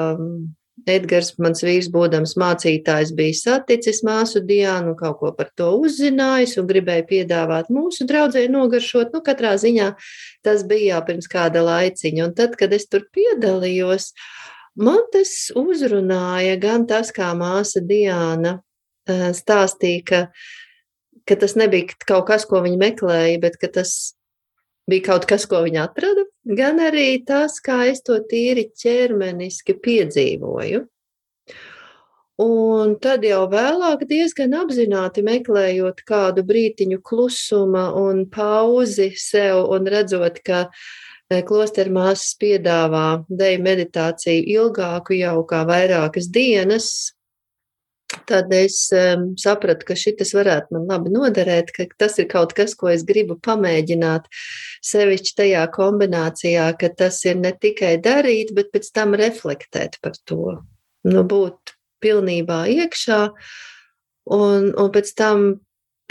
Edgars, 0.89 1.33
mans 1.41 1.61
vīrs, 1.63 1.89
būdams 1.93 2.33
mācītājs, 2.39 3.11
bija 3.17 3.37
saticis 3.37 4.01
māsu 4.07 4.41
Diānu, 4.45 4.95
kaut 4.99 5.19
ko 5.19 5.31
par 5.37 5.51
to 5.57 5.69
uzzinājis 5.81 6.57
un 6.61 6.69
gribēja 6.69 7.05
piedāvāt 7.09 7.69
mūsu 7.73 8.07
draudzēji 8.09 8.51
nogaršot. 8.53 9.11
Nu, 9.13 9.21
katrā 9.25 9.53
ziņā 9.61 9.91
tas 10.45 10.63
bija 10.67 10.95
jau 10.95 11.01
pirms 11.09 11.29
kāda 11.31 11.63
laiciņa. 11.67 12.23
Un 12.25 12.33
tad, 12.37 12.55
kad 12.59 12.73
es 12.73 12.87
tur 12.89 13.05
piedalījos, 13.13 14.11
man 14.79 15.03
tas 15.13 15.51
uzrunāja 15.57 16.57
gan 16.61 16.87
tas, 16.89 17.13
kā 17.13 17.29
māsa 17.37 17.83
Diāna 17.85 18.57
eh, 18.57 19.29
stāstīja, 19.37 20.07
ka, 20.07 20.23
ka 21.29 21.37
tas 21.43 21.57
nebija 21.59 21.93
kaut 22.07 22.25
kas, 22.31 22.47
ko 22.49 22.63
viņa 22.65 22.81
meklēja, 22.87 23.43
bet 23.43 23.61
tas 23.75 24.15
bija 24.91 25.07
kaut 25.11 25.27
kas, 25.29 25.47
ko 25.49 25.63
viņa 25.65 25.85
atrada, 25.87 26.25
gan 26.59 26.81
arī 26.83 27.23
tas, 27.27 27.59
kā 27.63 27.85
es 27.91 28.03
to 28.05 28.19
tīri 28.31 28.69
ķermeniski 28.83 29.77
piedzīvoju. 29.81 30.85
Un 32.41 32.95
tad 33.03 33.25
jau 33.27 33.43
vēlāk, 33.51 34.05
diezgan 34.09 34.55
apzināti 34.57 35.21
meklējot 35.25 36.01
kādu 36.07 36.41
brītiņu 36.47 37.01
klusuma 37.05 37.91
un 37.99 38.23
pauzi 38.31 39.11
sev, 39.19 39.67
un 39.75 39.89
redzot, 39.91 40.39
ka 40.41 40.63
e, 40.65 41.41
klosteru 41.45 41.93
māsas 41.99 42.33
piedāvā 42.41 43.05
deju 43.29 43.61
meditāciju 43.67 44.47
ilgāku, 44.55 45.19
jau 45.19 45.35
kā 45.45 45.61
vairākas 45.69 46.31
dienas, 46.33 46.87
Tad 48.27 48.51
es 48.53 48.77
um, 48.95 49.31
sapratu, 49.39 49.85
ka 49.87 49.95
šis 49.95 50.33
varētu 50.35 50.75
man 50.75 50.87
labi 50.89 51.11
noderēt, 51.13 51.71
ka 51.75 51.85
tas 51.99 52.17
ir 52.19 52.27
kaut 52.31 52.53
kas, 52.57 52.75
ko 52.75 52.91
es 52.91 53.05
gribu 53.07 53.37
pamēģināt. 53.43 54.27
Sevišķi 54.85 55.35
tajā 55.37 55.65
kombinācijā, 55.75 56.67
ka 56.79 56.91
tas 56.97 57.21
ir 57.27 57.39
ne 57.39 57.53
tikai 57.55 57.95
darīt, 58.03 58.51
bet 58.57 58.71
pēc 58.75 58.91
tam 58.95 59.15
reflektēt 59.19 59.99
par 60.03 60.17
to. 60.27 60.57
Nu, 61.07 61.23
būt 61.23 61.75
pilnībā 62.03 62.65
iekšā 62.73 63.21
un, 64.37 64.71
un 64.75 64.91
pēc 64.93 65.13
tam 65.17 65.45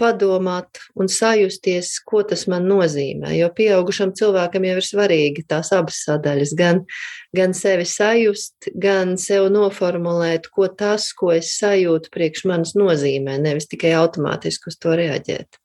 padomāt 0.01 0.81
un 0.99 1.11
sajusties, 1.13 1.93
ko 2.09 2.23
tas 2.27 2.47
man 2.51 2.67
nozīmē. 2.71 3.35
Jo 3.37 3.51
pieaugušam 3.57 4.15
cilvēkam 4.17 4.67
jau 4.69 4.77
ir 4.81 4.87
svarīgi 4.87 5.47
tās 5.51 5.73
abas 5.77 6.01
sadaļas, 6.07 6.55
gan, 6.59 6.83
gan 7.37 7.55
sevi 7.57 7.87
sajust, 7.89 8.71
gan 8.75 9.17
sev 9.21 9.51
noformulēt, 9.53 10.51
ko 10.55 10.71
tas, 10.73 11.11
ko 11.17 11.35
es 11.37 11.53
sajūtu, 11.61 12.13
priekš 12.15 12.47
manis 12.51 12.77
nozīmē, 12.79 13.39
nevis 13.43 13.69
tikai 13.71 13.95
automātiski 14.01 14.73
uz 14.73 14.81
to 14.81 14.97
reaģēt. 15.01 15.61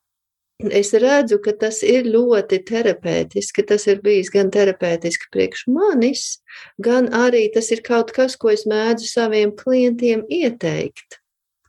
Es 0.71 0.93
redzu, 0.95 1.41
ka 1.43 1.51
tas 1.59 1.81
ir 1.83 2.05
ļoti 2.07 2.61
terapeitiski. 2.63 3.65
Tas 3.67 3.83
ir 3.91 3.99
bijis 4.05 4.29
gan 4.31 4.47
terapeitiski 4.55 5.27
priekš 5.33 5.65
manis, 5.67 6.23
gan 6.79 7.11
arī 7.11 7.49
tas 7.51 7.67
ir 7.75 7.83
kaut 7.83 8.15
kas, 8.15 8.37
ko 8.39 8.53
es 8.53 8.63
mēdzu 8.63 9.09
saviem 9.09 9.51
klientiem 9.59 10.23
ieteikt 10.31 11.19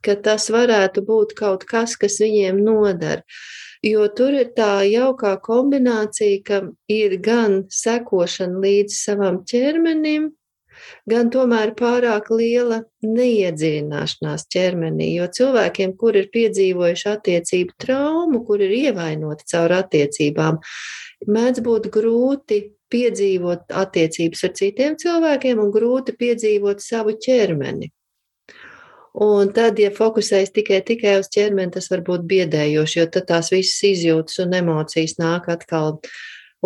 ka 0.06 0.16
tas 0.28 0.48
varētu 0.54 1.04
būt 1.06 1.36
kaut 1.38 1.66
kas, 1.68 1.96
kas 2.00 2.20
viņiem 2.22 2.62
noder. 2.64 3.24
Jo 3.84 4.06
tur 4.08 4.34
ir 4.34 4.50
tā 4.56 4.80
jaukā 4.88 5.36
kombinācija, 5.44 6.40
ka 6.46 6.62
ir 6.90 7.18
gan 7.22 7.64
sekošana 7.70 8.62
līdz 8.64 8.96
savam 9.04 9.42
ķermenim, 9.46 10.30
gan 11.10 11.30
tomēr 11.32 11.72
pārāk 11.78 12.30
liela 12.32 12.82
neiedziļināšanās 13.04 14.46
ķermenī. 14.52 15.10
Jo 15.18 15.28
cilvēkiem, 15.38 15.94
kur 16.00 16.18
ir 16.18 16.30
piedzīvojuši 16.34 17.10
attiecību 17.12 17.76
traumu, 17.84 18.42
kur 18.48 18.64
ir 18.64 18.74
ievainoti 18.80 19.48
caur 19.52 19.76
attiecībām, 19.80 20.60
mēdz 21.26 21.62
būt 21.66 21.90
grūti 21.94 22.62
piedzīvot 22.92 23.72
attiecības 23.74 24.44
ar 24.46 24.56
citiem 24.56 24.96
cilvēkiem 25.00 25.60
un 25.62 25.72
grūti 25.74 26.14
piedzīvot 26.18 26.82
savu 26.84 27.16
ķermeni. 27.22 27.90
Un 29.16 29.48
tad, 29.56 29.78
ja 29.80 29.88
fokusējas 29.96 30.50
tikai, 30.52 30.82
tikai 30.84 31.14
uz 31.22 31.30
ķermeni, 31.32 31.72
tas 31.72 31.86
var 31.88 32.02
būt 32.04 32.26
biedējoši, 32.28 32.98
jo 33.00 33.06
tad 33.14 33.30
tās 33.30 33.48
visas 33.54 33.78
izjūtas 33.88 34.42
un 34.44 34.52
emocijas 34.58 35.16
nāk 35.16 35.48
atkal 35.48 35.94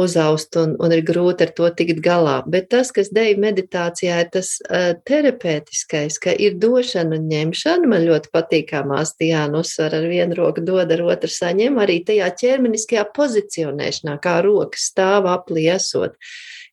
uzaust 0.01 0.57
un, 0.59 0.73
un 0.83 0.95
ir 0.95 1.05
grūti 1.07 1.47
ar 1.47 1.53
to 1.55 1.69
tikt 1.79 2.01
galā. 2.03 2.41
Bet 2.51 2.69
tas, 2.75 2.91
kas 2.95 3.13
deju 3.15 3.39
meditācijā, 3.43 4.19
ir 4.25 4.31
tas 4.35 4.53
uh, 4.67 4.93
terapeitiskais, 5.07 6.19
ka 6.23 6.35
ir 6.35 6.59
došana 6.63 7.19
un 7.21 7.31
ņemšana. 7.31 7.91
Man 7.91 8.07
ļoti 8.09 8.35
patīk, 8.35 8.71
kā 8.73 8.83
māstījāna 8.89 9.63
uzsver 9.63 9.99
ar 10.01 10.11
vienu 10.11 10.39
roku 10.39 10.67
dod, 10.67 10.91
ar 10.91 11.07
otru 11.07 11.31
saņem, 11.31 11.79
arī 11.83 12.01
tajā 12.07 12.31
ķermeniskajā 12.43 13.07
pozicionēšanā, 13.15 14.19
kā 14.23 14.41
rokas 14.47 14.91
stāv 14.91 15.31
apliesot. 15.31 16.19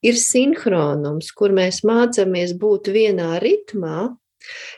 Ir 0.05 0.17
sinhronums, 0.17 1.29
kur 1.37 1.53
mēs 1.53 1.83
mācāmies 1.85 2.57
būt 2.57 2.89
vienā 2.93 3.35
ritmā, 3.41 4.11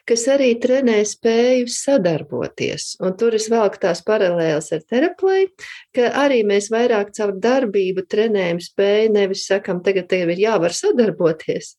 kas 0.09 0.25
arī 0.31 0.53
trenē 0.61 0.99
spēju 1.07 1.67
sadarboties. 1.73 2.95
Un 3.03 3.15
tur 3.19 3.35
es 3.37 3.49
velku 3.51 3.81
tās 3.81 4.03
paralēlas 4.05 4.71
ar 4.75 4.85
terapiju, 4.89 5.49
ka 5.95 6.11
arī 6.23 6.41
mēs 6.47 6.69
vairāk 6.73 7.13
caur 7.17 7.35
darbību 7.41 8.05
trenējam 8.09 8.61
spēju, 8.63 9.11
nevis 9.17 9.45
sakam, 9.49 9.83
tagad 9.85 10.09
tev 10.11 10.33
ir 10.33 10.45
jāvar 10.45 10.75
sadarboties. 10.75 11.75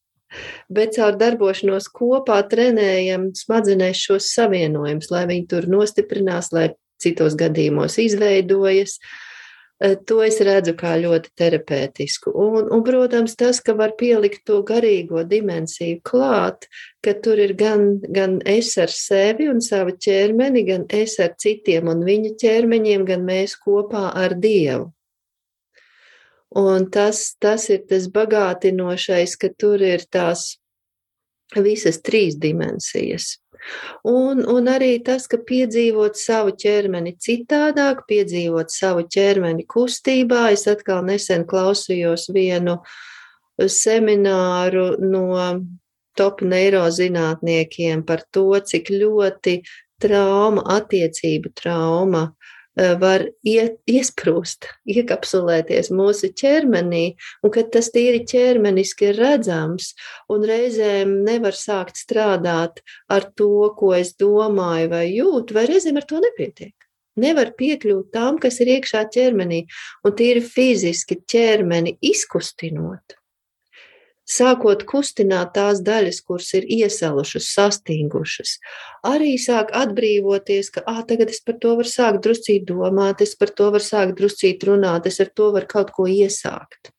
Bet 0.71 0.95
caur 0.95 1.17
darbošanos 1.19 1.89
kopā 1.91 2.39
trenējam 2.51 3.33
smadzenēs 3.35 4.05
šos 4.07 4.31
savienojumus, 4.37 5.11
lai 5.11 5.25
viņi 5.31 5.49
tur 5.51 5.67
nostiprinās, 5.71 6.53
lai 6.55 6.69
citos 7.03 7.35
gadījumos 7.41 7.99
izveidojas. 7.99 9.01
Uh, 9.01 9.27
to 9.81 10.19
es 10.21 10.37
redzu 10.45 10.75
kā 10.77 10.93
ļoti 11.01 11.31
terapeitisku. 11.41 12.33
Un, 12.37 12.69
un, 12.69 12.83
protams, 12.85 13.33
tas, 13.41 13.63
ka 13.65 13.73
var 13.79 13.95
pielikt 14.01 14.45
to 14.49 14.61
garīgo 14.67 15.23
dimensiju 15.25 16.03
klāt, 16.05 16.69
ka 17.05 17.15
tur 17.25 17.41
ir 17.41 17.55
gan, 17.57 17.97
gan 18.13 18.39
es 18.45 18.75
ar 18.81 18.93
sevi 18.93 19.49
un 19.49 19.63
savu 19.65 19.97
ķermeni, 19.97 20.67
gan 20.69 20.87
es 20.93 21.17
ar 21.25 21.33
citiem 21.41 21.89
un 21.89 22.05
viņu 22.05 22.35
ķermeņiem, 22.43 23.07
gan 23.09 23.25
mēs 23.25 23.57
kopā 23.61 24.11
ar 24.21 24.37
Dievu. 24.37 24.91
Un 26.61 26.89
tas, 26.91 27.37
tas 27.41 27.69
ir 27.71 27.85
tas 27.89 28.09
bagātinošais, 28.11 29.37
ka 29.39 29.53
tur 29.57 29.81
ir 29.87 30.05
tās 30.11 30.59
visas 31.57 32.03
trīs 32.03 32.37
dimensijas. 32.37 33.39
Un, 34.07 34.43
un 34.49 34.71
arī 34.73 34.95
tas, 35.05 35.27
ka 35.31 35.41
piedzīvot 35.51 36.17
savu 36.19 36.55
ķermeni 36.57 37.15
citādāk, 37.21 38.07
piedzīvot 38.11 38.73
savu 38.73 39.05
ķermeni 39.05 39.67
kustībā. 39.69 40.49
Es 40.55 40.67
atkal 40.71 41.05
nesen 41.07 41.47
klausījos 41.49 42.31
vienu 42.35 42.79
semināru 43.61 44.95
no 45.05 45.27
top 46.17 46.43
neirozinātniekiem 46.43 48.05
par 48.09 48.25
to, 48.33 48.49
cik 48.73 48.91
ļoti 48.93 49.61
trauma, 50.01 50.65
attiecību 50.79 51.53
trauma 51.57 52.31
var 53.01 53.27
iet, 53.47 53.79
iesprūst, 53.91 54.69
iekapsulēties 54.89 55.91
mūsu 55.95 56.33
ķermenī, 56.37 57.05
un 57.45 57.53
ka 57.55 57.65
tas 57.77 57.91
tīri 57.95 58.23
ķermeniski 58.29 59.11
ir 59.11 59.21
redzams, 59.21 59.93
un 60.33 60.47
reizēm 60.49 61.21
nevar 61.27 61.57
sākt 61.57 62.01
strādāt 62.01 62.83
ar 63.13 63.29
to, 63.37 63.71
ko 63.79 63.95
es 63.99 64.15
domāju 64.17 64.93
vai 64.95 65.07
jūtu, 65.11 65.57
vai 65.57 65.67
reizēm 65.71 66.01
ar 66.01 66.09
to 66.09 66.23
nepietiek. 66.25 66.75
Nevar 67.21 67.53
piekļūt 67.59 68.13
tam, 68.15 68.39
kas 68.41 68.61
ir 68.63 68.77
iekšā 68.79 69.05
ķermenī, 69.13 69.65
un 70.07 70.17
tīri 70.17 70.43
fiziski 70.47 71.19
ķermeni 71.29 71.99
izkustinot 72.01 73.20
sākot 74.31 74.85
kustināt 74.89 75.55
tās 75.57 75.81
daļas, 75.85 76.21
kuras 76.27 76.53
ir 76.59 76.67
iesalušas, 76.71 77.49
sastingušas, 77.55 78.57
arī 79.07 79.35
sāk 79.43 79.73
atbrīvoties, 79.77 80.71
ka 80.75 80.85
ah, 80.87 81.03
tagad 81.07 81.33
es 81.35 81.43
par 81.45 81.59
to 81.63 81.75
varu 81.81 81.91
sākt 81.91 82.23
druscīt 82.27 82.67
domāt, 82.69 83.25
es 83.25 83.35
par 83.39 83.53
to 83.57 83.71
varu 83.75 83.87
sākt 83.87 84.19
druscīt 84.21 84.67
runāt, 84.69 85.09
es 85.11 85.21
ar 85.23 85.33
to 85.35 85.51
varu 85.57 85.71
kaut 85.71 85.91
ko 85.97 86.07
iesākt. 86.11 86.93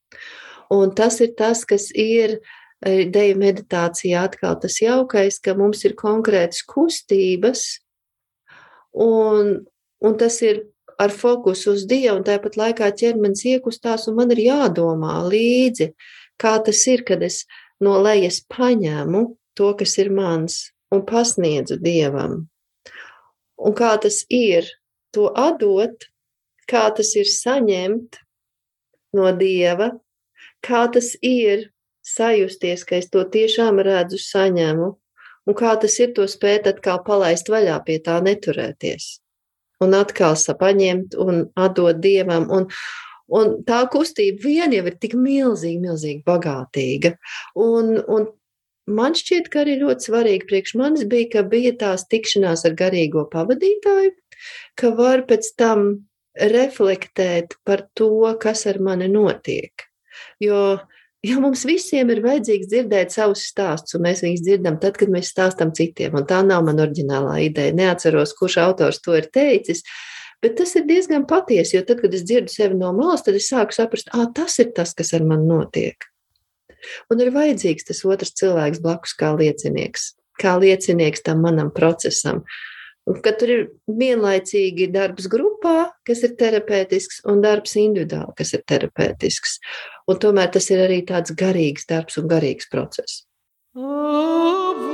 Un 0.71 0.91
tas 0.95 1.19
ir 1.23 1.33
tas, 1.39 1.63
kas 1.67 1.89
ir 1.95 2.37
eh, 2.39 3.07
deju 3.11 3.39
meditācijā 3.39 4.25
atkal 4.27 4.59
tas 4.59 4.79
jaukais, 4.83 5.39
ka 5.43 5.55
mums 5.55 5.83
ir 5.87 5.95
konkrētas 5.99 6.63
kustības, 6.67 7.65
un, 8.91 9.57
un 10.03 10.19
tas 10.19 10.39
ir 10.43 10.65
ar 11.01 11.11
fokusu 11.11 11.75
uz 11.75 11.85
Dievu, 11.89 12.19
un 12.19 12.25
tāpat 12.27 12.57
laikā 12.59 12.89
ķermenis 12.99 13.45
iekustās, 13.55 14.07
un 14.09 14.19
man 14.19 14.31
ir 14.35 14.43
jādomā 14.45 15.21
līdzi, 15.25 15.91
kā 16.41 16.57
tas 16.65 16.81
ir, 16.89 17.05
kad 17.07 17.23
es 17.23 17.43
no 17.83 17.97
lejas 18.01 18.41
paņēmu 18.51 19.25
to, 19.57 19.73
kas 19.77 19.97
ir 20.01 20.11
mans, 20.13 20.71
un 20.91 21.05
pasniedzu 21.07 21.77
dievam. 21.81 22.45
Un 23.61 23.75
kā 23.77 23.93
tas 24.01 24.23
ir 24.29 24.67
to 25.13 25.29
atdot, 25.37 26.07
kā 26.69 26.87
tas 26.97 27.13
ir 27.19 27.29
saņemt 27.29 28.17
no 29.17 29.29
dieva, 29.37 29.91
kā 30.65 30.87
tas 30.93 31.13
ir 31.21 31.69
sajusties, 32.05 32.85
ka 32.87 32.97
es 32.97 33.09
to 33.13 33.23
tiešām 33.35 33.81
redzu, 33.85 34.19
saņemu, 34.21 34.87
un 35.47 35.57
kā 35.57 35.75
tas 35.81 35.97
ir 36.01 36.15
to 36.17 36.25
spēt 36.29 36.69
atkal 36.71 37.01
palaist 37.05 37.51
vaļā, 37.51 37.77
pie 37.85 37.99
tā 38.03 38.17
neturēties. 38.23 39.19
Un 39.81 39.95
atkal 39.97 40.35
sapaņemt 40.37 41.15
un 41.17 41.47
atdot 41.57 41.97
dievam. 42.01 42.45
Un, 42.53 42.67
Un 43.31 43.57
tā 43.67 43.85
kustība 43.91 44.43
vien 44.43 44.75
jau 44.75 44.83
ir 44.89 44.99
tik 44.99 45.15
milzīgi, 45.15 45.79
milzīgi 45.79 46.21
bagātīga. 46.27 47.15
Un, 47.63 47.95
un 48.11 48.27
man 48.91 49.15
šķiet, 49.15 49.47
ka 49.53 49.63
arī 49.63 49.77
ļoti 49.79 50.09
svarīgi 50.09 50.47
priekš 50.49 50.75
manis 50.79 51.07
bija, 51.07 51.29
ka 51.37 51.45
bija 51.47 51.73
tās 51.79 52.07
tikšanās 52.11 52.65
ar 52.67 52.75
garīgo 52.79 53.23
pavadītāju, 53.31 54.15
ka 54.75 54.93
var 54.97 55.23
pēc 55.29 55.53
tam 55.59 55.91
reflektēt 56.35 57.57
par 57.67 57.85
to, 57.97 58.11
kas 58.41 58.65
ar 58.67 58.79
mani 58.83 59.07
notiek. 59.11 59.87
Jo, 60.43 60.79
jo 61.25 61.39
mums 61.43 61.65
visiem 61.67 62.11
ir 62.13 62.23
vajadzīgs 62.23 62.69
dzirdēt 62.71 63.15
savus 63.15 63.43
stāstus, 63.51 63.97
un 63.97 64.05
mēs 64.07 64.23
viņus 64.25 64.45
dzirdam 64.45 64.79
tad, 64.81 64.97
kad 64.99 65.11
mēs 65.11 65.31
stāstam 65.33 65.73
citiem. 65.75 66.15
Un 66.17 66.27
tā 66.29 66.41
nav 66.45 66.65
mana 66.67 66.87
oriģinālā 66.87 67.37
ideja. 67.47 67.75
Neatceros, 67.77 68.35
kurš 68.37 68.59
autors 68.63 69.01
to 69.03 69.15
ir 69.19 69.27
teicis, 69.33 69.83
Bet 70.41 70.55
tas 70.57 70.73
ir 70.73 70.87
diezgan 70.89 71.27
patiesi, 71.29 71.75
jo 71.75 71.83
tad, 71.85 71.99
kad 72.01 72.15
es 72.17 72.23
dzirdu 72.25 72.49
sevi 72.49 72.77
no 72.77 72.89
malas, 72.97 73.21
tad 73.25 73.37
es 73.37 73.49
sāku 73.51 73.75
saprast, 73.77 74.09
ah, 74.17 74.25
tas 74.33 74.57
ir 74.63 74.71
tas, 74.77 74.95
kas 74.97 75.13
ar 75.13 75.25
mani 75.27 75.45
notiek. 75.45 76.07
Un 77.13 77.21
ir 77.21 77.29
vajadzīgs 77.35 77.85
tas 77.91 78.01
otrs 78.09 78.33
cilvēks 78.39 78.81
blakus 78.81 79.13
kā 79.17 79.31
liecinieks, 79.37 80.11
kā 80.41 80.55
liecinieks 80.61 81.21
tam 81.27 81.43
manam 81.45 81.69
procesam. 81.73 82.41
Kad 83.25 83.39
tur 83.41 83.51
ir 83.53 83.61
vienlaicīgi 83.97 84.87
darbs 84.93 85.27
grupā, 85.29 85.91
kas 86.07 86.21
ir 86.25 86.35
terapeitisks, 86.37 87.23
un 87.29 87.41
darbs 87.45 87.73
individuāli, 87.81 88.33
kas 88.37 88.53
ir 88.57 88.65
terapeitisks. 88.69 89.57
Un 90.09 90.21
tomēr 90.21 90.53
tas 90.53 90.69
ir 90.73 90.85
arī 90.85 91.01
tāds 91.09 91.33
garīgs 91.37 91.89
darbs 91.89 92.21
un 92.21 92.29
garīgs 92.31 92.69
process. 92.71 93.23
Oh, 93.77 94.90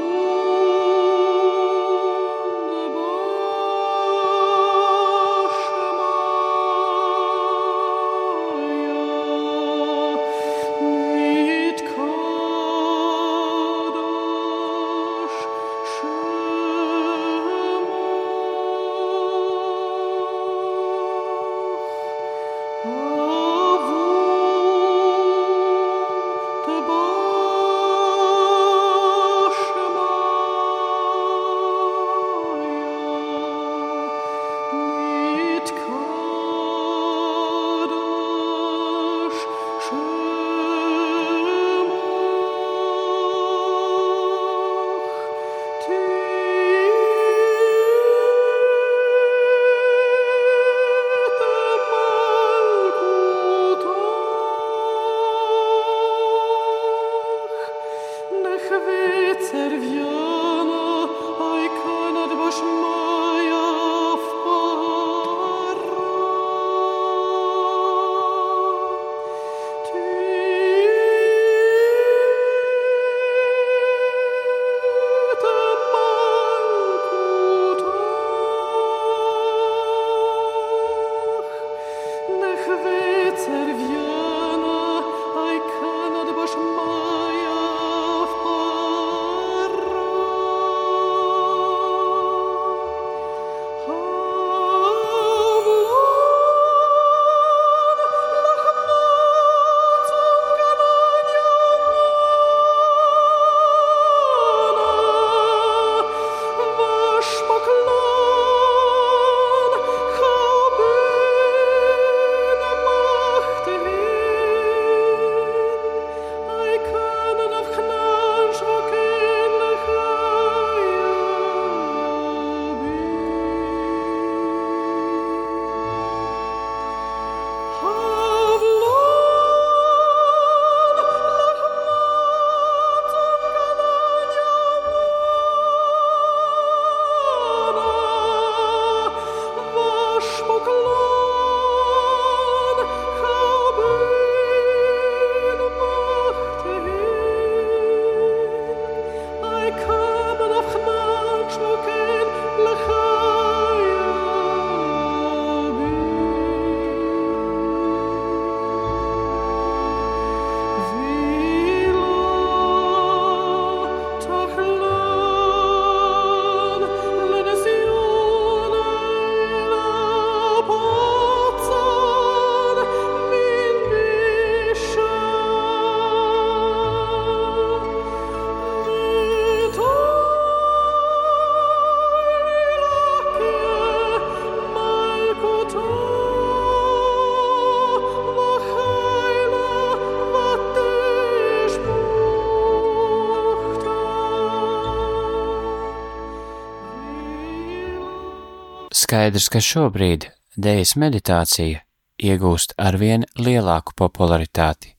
Skaidrs, 199.08 199.46
ka 199.48 199.62
šobrīd 199.64 200.26
dēļas 200.60 200.90
meditācija 201.00 201.80
iegūst 202.28 202.74
arvien 202.76 203.22
lielāku 203.40 203.94
popularitāti. 203.96 204.90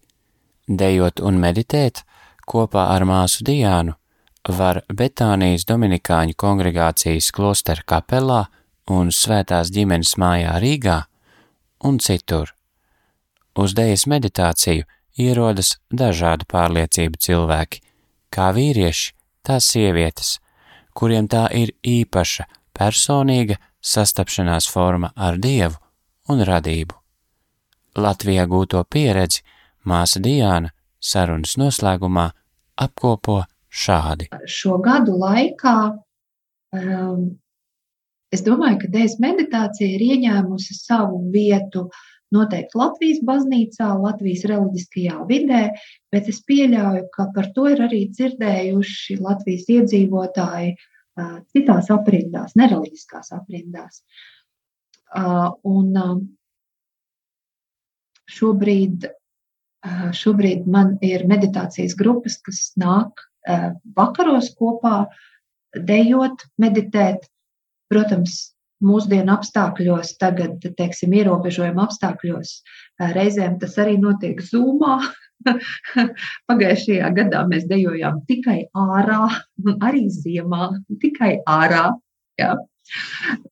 Dejot 0.64 1.20
un 1.20 1.36
meditēt 1.42 2.00
kopā 2.48 2.86
ar 2.94 3.04
māsu 3.04 3.44
Diānu 3.44 3.98
var 4.60 4.80
Betānijas 4.88 5.68
Dominikāņu 5.68 6.38
kongregācijas 6.40 7.28
klostera 7.36 7.84
kapelā 7.84 8.40
un 8.88 9.12
Svētās 9.12 9.68
ģimenes 9.76 10.14
mājā 10.16 10.56
Rīgā 10.64 10.96
un 11.84 12.00
citur. 12.00 12.56
Uz 13.60 13.76
dēļas 13.76 14.08
meditāciju 14.08 14.88
ierodas 15.20 15.76
dažādu 15.92 16.48
pārliecību 16.48 17.26
cilvēki, 17.28 17.84
kā 18.32 18.54
vīrieši, 18.56 19.12
tā 19.44 19.60
sievietes, 19.60 20.38
kuriem 20.96 21.28
tā 21.28 21.50
ir 21.52 21.76
īpaša, 21.84 22.48
personīga 22.72 23.60
sastapšanās 23.80 24.68
forma 24.70 25.12
ar 25.16 25.38
Dievu 25.38 25.78
un 26.32 26.42
radību. 26.44 26.96
Latvijā 27.98 28.46
gūto 28.46 28.82
pieredzi 28.90 29.42
māsa 29.88 30.20
Diāna 30.22 30.70
sarunas 31.00 31.56
noslēgumā 31.58 32.28
apkopo 32.78 33.40
šādi. 33.68 34.28
Šo 34.46 34.78
gadu 34.82 35.16
laikā 35.18 35.76
um, 36.74 37.24
es 38.34 38.44
domāju, 38.46 38.82
ka 38.84 38.92
dēļas 38.92 39.16
meditācija 39.24 39.96
ir 39.96 40.04
ieņēmusi 40.12 40.78
savu 40.78 41.24
vietu 41.32 41.88
noteikti 42.34 42.76
Latvijas 42.76 43.22
baznīcā, 43.24 43.88
Latvijas 44.02 44.44
reliģiskajā 44.50 45.22
vidē, 45.30 45.62
bet 46.12 46.28
es 46.28 46.42
pieļauju, 46.44 47.06
ka 47.14 47.30
par 47.34 47.48
to 47.56 47.70
ir 47.72 47.80
arī 47.86 48.04
dzirdējuši 48.12 49.16
Latvijas 49.24 49.70
iedzīvotāji 49.78 50.74
uh, 50.74 50.86
citās 51.52 51.90
aprindās, 51.94 52.56
nereliģiskās 52.58 53.32
aprindās. 53.36 54.02
Un, 55.68 55.94
Šobrīd, 58.28 59.06
šobrīd 60.12 60.66
man 60.68 60.90
ir 61.00 61.22
meditācijas 61.30 61.94
grupas, 61.96 62.34
kas 62.44 62.58
nāk 62.76 63.22
vakaros 63.96 64.50
kopā, 64.58 65.06
dejot, 65.72 66.44
meditēt. 66.60 67.24
Protams, 67.88 68.34
mūsdienu 68.84 69.32
apstākļos, 69.32 70.10
tagad, 70.20 70.60
teiksim, 70.76 71.14
ierobežojuma 71.16 71.86
apstākļos, 71.86 72.50
reizēm 73.16 73.56
tas 73.62 73.78
arī 73.80 73.96
notiek 74.02 74.42
zūmā. 74.44 74.98
Pagājušajā 76.50 77.12
gadā 77.16 77.44
mēs 77.50 77.68
dejojām 77.70 78.22
tikai 78.30 78.60
ārā, 78.76 79.22
arī 79.88 80.08
ziemā, 80.12 80.72
tikai 81.02 81.38
ārā. 81.48 81.86
Ja? 82.40 82.56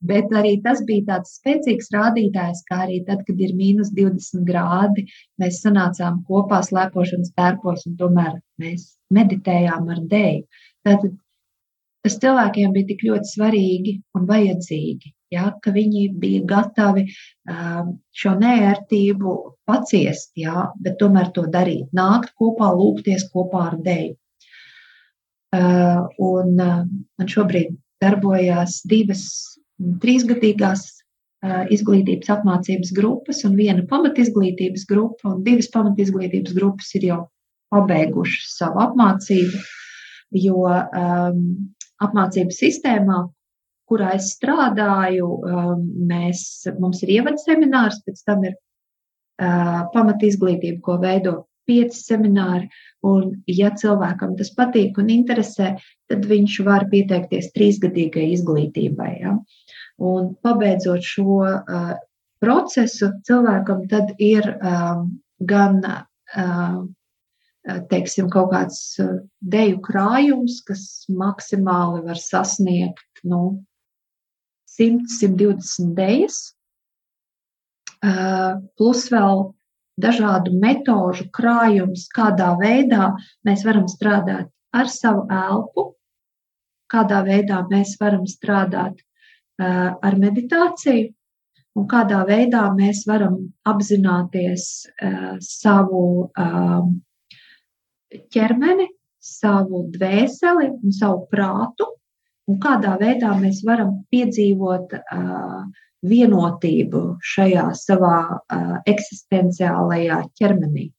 Bet 0.08 0.32
arī 0.32 0.54
tas 0.64 0.80
bija 0.88 1.04
tāds 1.10 1.34
spēcīgs 1.38 1.90
rādītājs, 1.92 2.62
kā 2.68 2.82
arī 2.86 3.02
tad, 3.08 3.24
kad 3.26 3.40
ir 3.42 3.52
mīnus 3.58 3.90
20 3.96 4.46
grādi, 4.48 5.04
mēs 5.40 5.60
sanācām 5.64 6.22
kopā 6.28 6.62
slēpošanas 6.64 7.34
tērpos 7.36 7.84
un 7.90 7.98
tomēr 8.00 8.38
mēs 8.62 8.88
meditējām 9.12 9.92
ar 9.92 10.00
dēļu. 10.12 10.62
Tātad 10.86 11.18
tas 12.06 12.18
cilvēkiem 12.22 12.72
bija 12.72 12.90
tik 12.92 13.04
ļoti 13.10 13.32
svarīgi 13.34 13.94
un 14.16 14.26
vajadzīgi, 14.30 15.12
ja, 15.32 15.50
ka 15.62 15.72
viņi 15.74 16.08
bija 16.20 16.44
gatavi 16.48 17.06
um, 17.06 17.96
šo 18.14 18.34
nērtību 18.40 19.34
paciest, 19.68 20.32
ja, 20.38 20.68
bet 20.82 20.98
tomēr 21.00 21.32
to 21.34 21.46
darīt, 21.50 21.88
nākt 21.96 22.34
kopā, 22.38 22.70
lūgties 22.76 23.28
kopā 23.32 23.70
ar 23.72 23.80
dēļu. 23.86 24.16
Uh, 25.56 26.04
un 26.20 26.60
uh, 26.60 26.84
man 27.16 27.30
šobrīd 27.30 27.76
darbojās 28.02 28.82
divas 28.90 29.24
trīsgadīgās 30.02 30.90
izglītības 31.70 32.30
apmācības 32.32 32.92
grupas 32.96 33.42
un 33.46 33.56
viena 33.58 33.84
pamatizglītības 33.90 34.86
grupa, 34.88 35.34
un 35.34 35.42
divas 35.46 35.68
pamatizglītības 35.72 36.54
grupas 36.56 36.92
ir 36.98 37.08
jau 37.10 37.18
pabeigušas 37.74 38.56
savu 38.58 38.82
apmācību, 38.86 39.60
jo 40.42 40.64
um, 40.66 41.42
apmācības 42.02 42.60
sistēmā, 42.62 43.22
kurā 43.90 44.14
es 44.18 44.32
strādāju, 44.36 45.26
um, 45.46 45.82
mēs, 46.10 46.40
mums 46.80 47.02
ir 47.06 47.16
ievads 47.20 47.46
seminārs, 47.46 48.00
pēc 48.06 48.22
tam 48.26 48.46
ir 48.48 48.56
uh, 48.56 49.84
pamatizglītība, 49.94 50.80
ko 50.82 50.98
veido 51.02 51.36
pieci 51.66 51.98
semināri, 51.98 52.68
un 53.06 53.32
ja 53.50 53.72
cilvēkam 53.74 54.36
tas 54.38 54.52
patīk 54.54 54.98
un 55.02 55.10
interesē, 55.12 55.74
tad 56.10 56.26
viņš 56.30 56.58
var 56.66 56.86
pieteikties 56.92 57.50
trīsgadīgai 57.56 58.28
izglītībai. 58.36 59.12
Ja? 59.22 59.36
Un 60.02 60.34
pabeidzot 60.46 61.06
šo 61.06 61.40
uh, 61.46 61.94
procesu, 62.42 63.10
cilvēkam 63.26 63.86
tad 63.90 64.14
ir 64.22 64.48
um, 64.56 65.08
gan 65.42 65.80
uh, 65.86 66.84
teiksim, 67.90 68.30
kaut 68.30 68.52
kāds 68.54 68.80
uh, 69.02 69.16
deju 69.42 69.80
krājums, 69.84 70.60
kas 70.66 70.84
maksimāli 71.10 72.04
var 72.06 72.20
sasniegt 72.20 73.24
nu, 73.26 73.58
100-120 74.76 75.94
dejas, 75.96 76.40
plus 78.76 79.06
vēl 79.12 79.46
dažādu 80.00 80.52
metožu 80.60 81.26
krājums, 81.32 82.06
kādā 82.12 82.52
veidā 82.60 83.14
mēs 83.48 83.64
varam 83.64 83.88
strādāt 83.88 84.50
ar 84.76 84.90
savu 84.92 85.24
elpu, 85.32 85.86
kādā 86.92 87.22
veidā 87.26 87.62
mēs 87.70 87.96
varam 88.00 88.26
strādāt 88.28 89.00
ar 89.58 90.18
meditāciju, 90.20 91.14
un 91.76 91.88
kādā 91.88 92.22
veidā 92.28 92.66
mēs 92.76 93.06
varam 93.08 93.38
apzināties 93.68 94.68
savu 95.40 96.04
ķermeni, 98.36 98.88
savu 99.26 99.86
dvēseli 99.96 100.68
un 100.76 100.92
savu 100.94 101.24
prātu, 101.32 101.88
un 102.50 102.58
kādā 102.62 102.96
veidā 103.00 103.34
mēs 103.40 103.62
varam 103.66 103.92
piedzīvot 104.12 104.94
vienotību 106.06 107.02
šajā 107.34 107.68
savā 107.78 108.18
eksistenciālajā 108.86 110.20
ķermenī. 110.38 110.90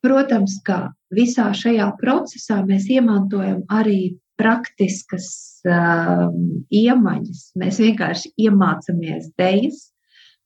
Protams, 0.00 0.56
ka 0.64 0.80
visā 1.12 1.50
šajā 1.56 1.90
procesā 2.00 2.60
mēs 2.66 2.88
iemantojam 2.92 3.62
arī 3.72 4.16
praktiskas 4.40 5.60
iemaņas. 5.64 7.42
Mēs 7.60 7.80
vienkārši 7.82 8.32
iemācāmies 8.46 9.28
dejas, 9.40 9.82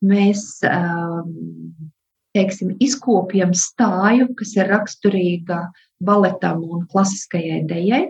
mēs 0.03 0.47
um, 0.67 1.31
teiksim, 2.35 2.75
izkopjam 2.83 3.55
stāju, 3.57 4.33
kas 4.39 4.55
ir 4.59 4.69
raksturīga 4.73 5.61
baletam 6.05 6.63
un 6.67 6.85
klasiskajai 6.91 7.63
dejai. 7.71 8.05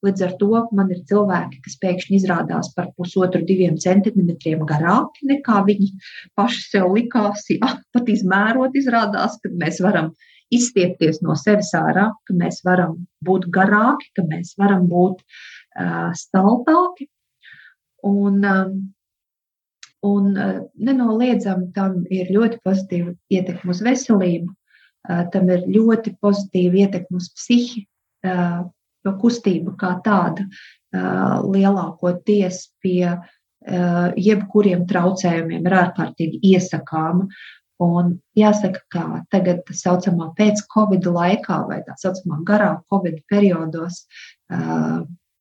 Līdz 0.00 0.22
ar 0.24 0.30
to 0.40 0.60
man 0.72 0.88
ir 0.94 1.02
cilvēki, 1.10 1.58
kas 1.66 1.76
pēkšņi 1.82 2.16
izrādās 2.16 2.70
par 2.76 2.88
pusotru, 2.96 3.42
diviem 3.44 3.76
centimetriem 3.80 4.62
garāki 4.68 5.28
nekā 5.28 5.60
viņi 5.66 5.90
paši 6.40 6.62
sev 6.70 6.94
likās. 6.96 7.44
Jā, 7.52 7.74
pat 7.92 8.08
izmērot, 8.08 8.78
izrādās, 8.80 9.36
ka 9.42 9.52
mēs 9.60 9.82
varam 9.84 10.14
izstiepties 10.50 11.20
no 11.26 11.36
sevis 11.36 11.74
ārā, 11.76 12.08
ka 12.26 12.36
mēs 12.36 12.62
varam 12.66 12.96
būt 13.26 13.50
garāki, 13.52 14.08
ka 14.16 14.24
mēs 14.30 14.56
varam 14.60 14.88
būt 14.88 15.20
uh, 15.20 16.08
staltāki. 16.16 17.10
Un, 18.08 18.40
um, 18.40 18.80
un 20.06 20.32
uh, 20.36 20.58
nenoliedzami 20.80 21.70
tam 21.76 22.02
ir 22.10 22.32
ļoti 22.32 22.60
pozitīva 22.64 23.14
ietekme 23.32 23.74
uz 23.74 23.82
veselību, 23.84 24.50
uh, 24.50 25.24
tam 25.32 25.50
ir 25.52 25.66
ļoti 25.68 26.16
pozitīva 26.22 26.86
ietekme 26.86 27.20
uz 27.20 27.30
psihi. 27.36 27.86
Uh, 28.24 28.68
jo 29.06 29.14
kustība 29.20 29.74
kā 29.80 29.94
tāda 30.04 30.44
lielākoties 30.92 32.66
pie 32.84 33.14
jebkuriem 34.20 34.86
traucējumiem 34.90 35.66
ir 35.68 35.76
ārkārtīgi 35.84 36.40
iesakāma. 36.50 37.28
Un 37.80 38.10
jāsaka, 38.36 38.82
ka 38.92 39.04
tagad 39.32 39.62
tā 39.64 39.76
saucamā 39.76 40.30
pēc-covid 40.36 41.06
laikā 41.08 41.62
vai 41.68 41.78
tā 41.86 41.94
saucamā 41.96 42.42
garā 42.44 42.74
covid 42.92 43.22
periodos 43.30 44.02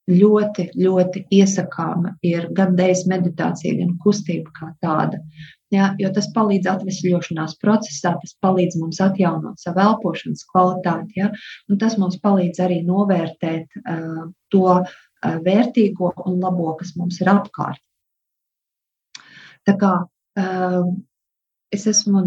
ļoti, 0.09 0.69
ļoti 0.79 1.23
iesakāma 1.39 2.15
ir 2.25 2.49
gan 2.55 2.75
dēļas 2.77 3.05
meditācija, 3.11 3.77
gan 3.79 3.95
kustība 4.03 4.51
kā 4.55 4.69
tāda. 4.83 5.21
Ja, 5.69 5.91
jo 6.01 6.09
tas 6.13 6.31
palīdz 6.33 6.65
atvesļošanās 6.71 7.59
procesā, 7.61 8.15
tas 8.17 8.33
palīdz 8.41 8.79
mums 8.81 8.97
atjaunot 9.05 9.61
savu 9.61 9.83
elpošanas 9.83 10.47
kvalitāti, 10.49 11.19
ja, 11.21 11.29
un 11.69 11.77
tas 11.81 11.97
mums 12.01 12.17
palīdz 12.23 12.63
arī 12.65 12.79
novērtēt 12.87 13.77
uh, 13.83 14.23
to 14.49 14.65
uh, 14.79 15.37
vērtīgo 15.45 16.15
un 16.25 16.41
labo, 16.41 16.73
kas 16.79 16.95
mums 16.97 17.21
ir 17.21 17.29
apkārt. 17.35 17.83
Tā 19.69 19.77
kā 19.77 19.93
uh, 20.01 20.89
es 21.69 21.85
esmu, 21.91 22.25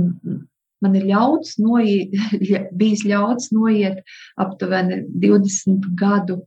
man 0.83 0.99
ir 0.99 1.09
ļauts 1.11 1.57
noiet, 1.59 2.15
bijis 2.79 3.03
ļauts 3.11 3.51
noiet 3.57 4.05
aptuveni 4.39 5.03
20 5.25 5.91
gadu 5.99 6.45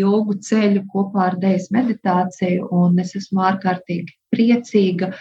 ilgu 0.00 0.38
ceļu 0.48 0.84
kopā 0.92 1.28
ar 1.30 1.38
Dejas 1.42 1.70
meditāciju, 1.74 2.68
un 2.74 2.98
es 3.02 3.14
esmu 3.18 3.44
ārkārtīgi 3.50 4.14
priecīga, 4.34 5.12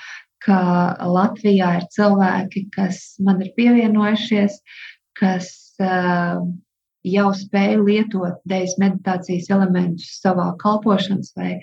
ka 0.44 0.60
Latvijā 1.08 1.70
ir 1.80 1.88
cilvēki, 1.94 2.68
kas 2.74 3.00
man 3.24 3.42
ir 3.46 3.54
pievienojušies, 3.58 4.60
kas 5.20 5.50
uh, 5.80 6.42
jau 7.04 7.30
spēja 7.38 7.80
lietot 7.84 8.42
Dejas 8.50 8.76
meditācijas 8.82 9.50
elementus 9.54 10.20
savā 10.24 10.52
kalpošanas 10.60 11.32
vai 11.38 11.56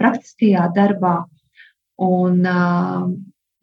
praktiskajā 0.00 0.66
darbā. 0.74 1.20
Un, 2.02 2.42
uh, 2.42 3.06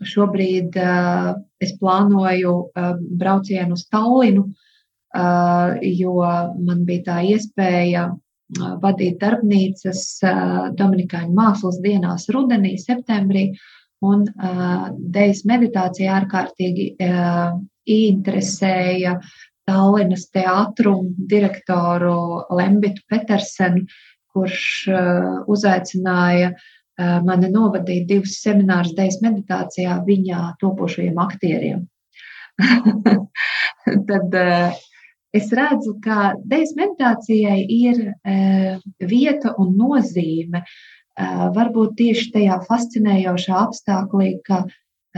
šobrīd 0.07 0.77
uh, 0.79 1.33
es 1.61 1.75
plānoju 1.81 2.53
uh, 2.63 2.93
braucienu 3.21 3.75
uz 3.77 3.85
Tallinu, 3.91 4.47
uh, 4.47 5.75
jo 5.83 6.15
man 6.63 6.85
bija 6.87 7.05
tā 7.09 7.17
iespēja 7.33 8.07
vadīt 8.59 9.19
darbnīcas 9.21 10.01
Dominikāņu 10.77 11.35
mākslas 11.35 11.79
dienās 11.83 12.27
rudenī, 12.33 12.75
septembrī. 12.81 13.51
Un 14.01 14.25
Dejas 15.13 15.43
meditācija 15.45 16.15
ārkārtīgi 16.21 16.87
interesēja 17.95 19.19
Tallinas 19.69 20.25
teātru 20.33 20.95
direktoru 21.29 22.15
Lembitu 22.57 23.05
Petersenu, 23.09 23.85
kurš 24.33 24.89
uzaicināja 25.51 26.55
mani 27.25 27.49
novadīt 27.53 28.07
divus 28.09 28.39
seminārus 28.41 28.95
Dejas 28.97 29.21
meditācijā 29.21 30.01
viņā 30.07 30.55
topošajiem 30.61 31.21
aktieriem. 31.21 31.85
Tad 34.09 34.35
es 35.33 35.51
redzu, 35.55 35.95
ka 36.03 36.33
Dejas 36.43 36.73
meditācijai 36.77 37.59
ir 37.77 38.01
vieta 39.13 39.55
un 39.61 39.75
nozīme 39.79 40.63
varbūt 41.55 41.97
tieši 41.99 42.31
tajā 42.35 42.59
fascinējošā 42.67 43.57
apstākļā, 43.65 44.29
ka 44.47 44.63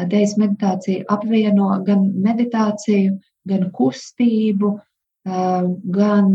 Dejas 0.10 0.38
meditācija 0.42 1.06
apvieno 1.14 1.70
gan 1.86 2.08
meditāciju, 2.26 3.20
gan 3.50 3.68
kustību, 3.76 4.72
gan 5.24 6.32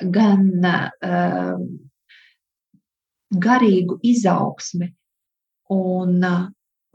gan 0.00 0.48
uh, 0.64 1.58
garīgu 3.46 3.98
izaugsmi. 4.02 4.88
Un, 5.72 6.24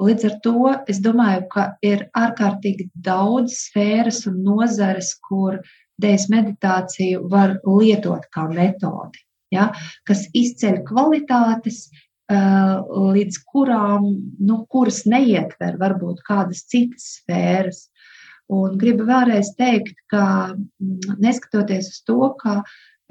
līdz 0.02 0.26
ar 0.30 0.36
to 0.46 0.72
es 0.92 1.02
domāju, 1.04 1.46
ka 1.54 1.68
ir 1.86 2.08
ārkārtīgi 2.18 2.90
daudz 2.94 3.58
sfēras 3.68 4.26
un 4.30 4.42
nozares, 4.46 5.14
kur 5.28 5.62
dēļas 6.02 6.28
meditāciju 6.34 7.24
var 7.32 7.58
lietot 7.66 8.28
kā 8.34 8.46
metodi, 8.52 9.24
ja, 9.54 9.72
kas 10.06 10.28
izceļ 10.38 10.84
kvalitātes, 10.88 11.88
līdz 12.28 13.38
kurām, 13.48 14.08
nu, 14.40 14.66
kuras 14.70 15.06
neietver 15.08 15.78
varbūt 15.80 16.26
kādas 16.28 16.66
citas 16.68 17.22
sfēras. 17.22 17.88
Un 18.52 18.78
gribu 18.80 19.04
vēlreiz 19.08 19.54
teikt, 19.58 19.96
ka 20.12 20.54
mm, 20.56 21.18
neskatoties 21.20 21.90
uz 21.92 22.04
to, 22.08 22.20
ka 22.40 22.62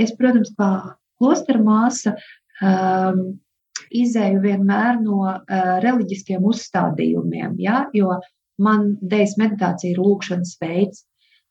es, 0.00 0.12
protams, 0.16 0.52
kā 0.56 0.96
klostera 1.18 1.60
māsa, 1.60 2.14
um, 2.60 3.38
izēju 3.90 4.40
vienmēr 4.44 5.00
no 5.02 5.20
uh, 5.26 5.42
reliģiskiem 5.84 6.44
uzstādījumiem, 6.46 7.58
ja, 7.62 7.84
jo 7.96 8.16
man 8.62 8.96
dēļas 9.02 9.36
meditācija 9.40 9.92
ir 9.92 10.02
lūkšanas 10.02 10.56
veids, 10.62 11.04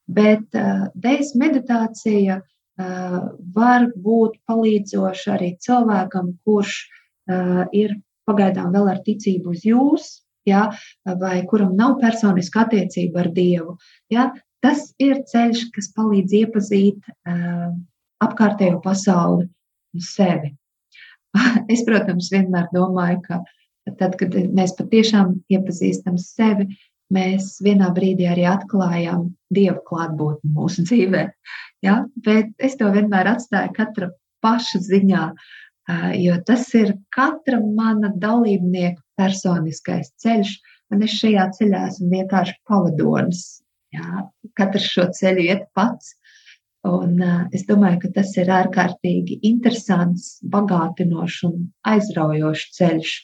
bet 0.07 0.57
uh, 0.57 0.87
dēļas 0.95 1.33
meditācija 1.41 2.39
uh, 2.41 3.17
var 3.55 3.87
būt 3.95 4.37
palīdzoša 4.49 5.35
arī 5.37 5.53
cilvēkam, 5.65 6.35
kurš 6.45 6.81
uh, 6.85 7.65
ir 7.73 7.97
pagaidām 8.25 8.73
vēl 8.73 8.89
ar 8.89 9.01
ticību 9.05 9.53
uz 9.53 9.65
jūs, 9.65 10.11
ja, 10.49 10.67
vai 11.05 11.39
kuram 11.49 11.75
nav 11.77 11.97
personiska 12.01 12.65
attiecība 12.65 13.23
ar 13.23 13.31
Dievu. 13.33 13.77
Ja, 14.13 14.31
tas 14.65 14.91
ir 15.01 15.21
ceļš, 15.29 15.67
kas 15.75 15.91
palīdz 15.97 16.37
iepazīt 16.41 17.01
uh, 17.05 17.73
apkārtējo 18.25 18.81
pasauli 18.83 19.45
un 19.45 20.05
sevi. 20.05 20.55
Es, 21.73 21.83
protams, 21.87 22.31
vienmēr 22.33 22.69
domāju, 22.73 23.21
ka 23.25 23.41
tad, 23.99 24.17
kad 24.19 24.35
mēs 24.55 24.75
patiešām 24.79 25.35
iepazīstam 25.51 26.17
sevi, 26.21 26.69
mēs 27.13 27.57
vienā 27.63 27.91
brīdī 27.93 28.27
arī 28.31 28.47
atklājam 28.49 29.29
Dieva 29.53 29.81
klātbūtni 29.85 30.53
mūsu 30.55 30.85
dzīvē. 30.87 31.25
Ja? 31.85 31.99
Bet 32.25 32.53
es 32.57 32.77
to 32.79 32.89
vienmēr 32.93 33.29
atstāju 33.35 33.75
katra 33.75 34.09
paša 34.45 34.81
ziņā, 34.87 35.25
jo 36.21 36.37
tas 36.47 36.67
ir 36.77 36.95
katra 37.13 37.59
mana 37.61 38.11
dalībnieka 38.21 39.01
personiskais 39.19 40.11
ceļš, 40.21 40.55
un 40.93 41.05
es 41.05 41.17
šajā 41.19 41.49
ceļā 41.57 41.85
esmu 41.91 42.11
vienkārši 42.13 42.57
pavadonis. 42.69 43.45
Jā, 43.95 44.25
katrs 44.59 44.89
šo 44.91 45.05
ceļu 45.15 45.45
iet 45.45 45.67
pats. 45.77 46.15
Un, 46.85 47.15
uh, 47.17 47.45
es 47.55 47.65
domāju, 47.65 48.03
ka 48.03 48.11
tas 48.19 48.35
ir 48.37 48.51
ārkārtīgi 48.53 49.39
interesants, 49.49 50.35
bagātinošs 50.53 51.39
un 51.47 51.63
aizraujošs 51.89 52.75
ceļš. 52.77 53.15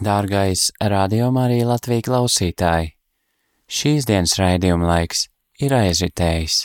Dārgais 0.00 0.70
rādījumā 0.80 1.44
arī 1.50 1.60
Latvijas 1.68 2.06
klausītāji, 2.08 2.94
šīs 3.68 4.08
dienas 4.08 4.38
raidījuma 4.40 4.88
laiks 4.88 5.26
ir 5.60 5.74
aizritējis. 5.76 6.62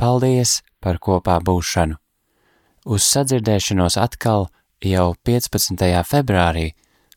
Paldies 0.00 0.62
par 0.80 0.96
kopā 1.02 1.36
būšanu! 1.44 2.00
Uz 2.86 3.04
sadzirdēšanos 3.10 3.98
atkal 4.00 4.46
jau 4.80 5.10
15. 5.26 5.84
februārī 6.06 6.70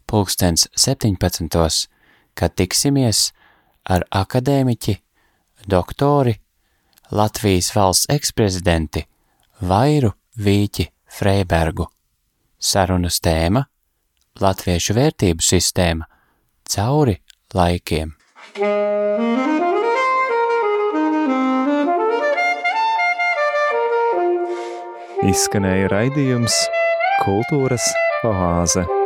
pulkstens 0.10 0.68
17. 0.76 1.88
kad 2.34 2.56
tiksimies 2.58 3.30
ar 3.86 4.06
akadēmiķi, 4.10 4.96
doktori, 5.70 6.40
Latvijas 7.12 7.72
valsts 7.76 8.06
eksprezidenti 8.14 9.02
Vairu 9.66 10.12
Vīķi 10.38 10.86
Freibergu. 11.10 11.88
Sarunas 12.60 13.18
tēma- 13.26 13.64
Latviešu 14.44 14.94
vērtību 14.94 15.42
sistēma 15.42 16.06
cauri 16.70 17.18
laikiem. 17.54 18.14
Izskanēja 25.26 25.90
raidījums 25.90 26.62
Kultūras 27.26 27.90
oāze. 28.24 28.99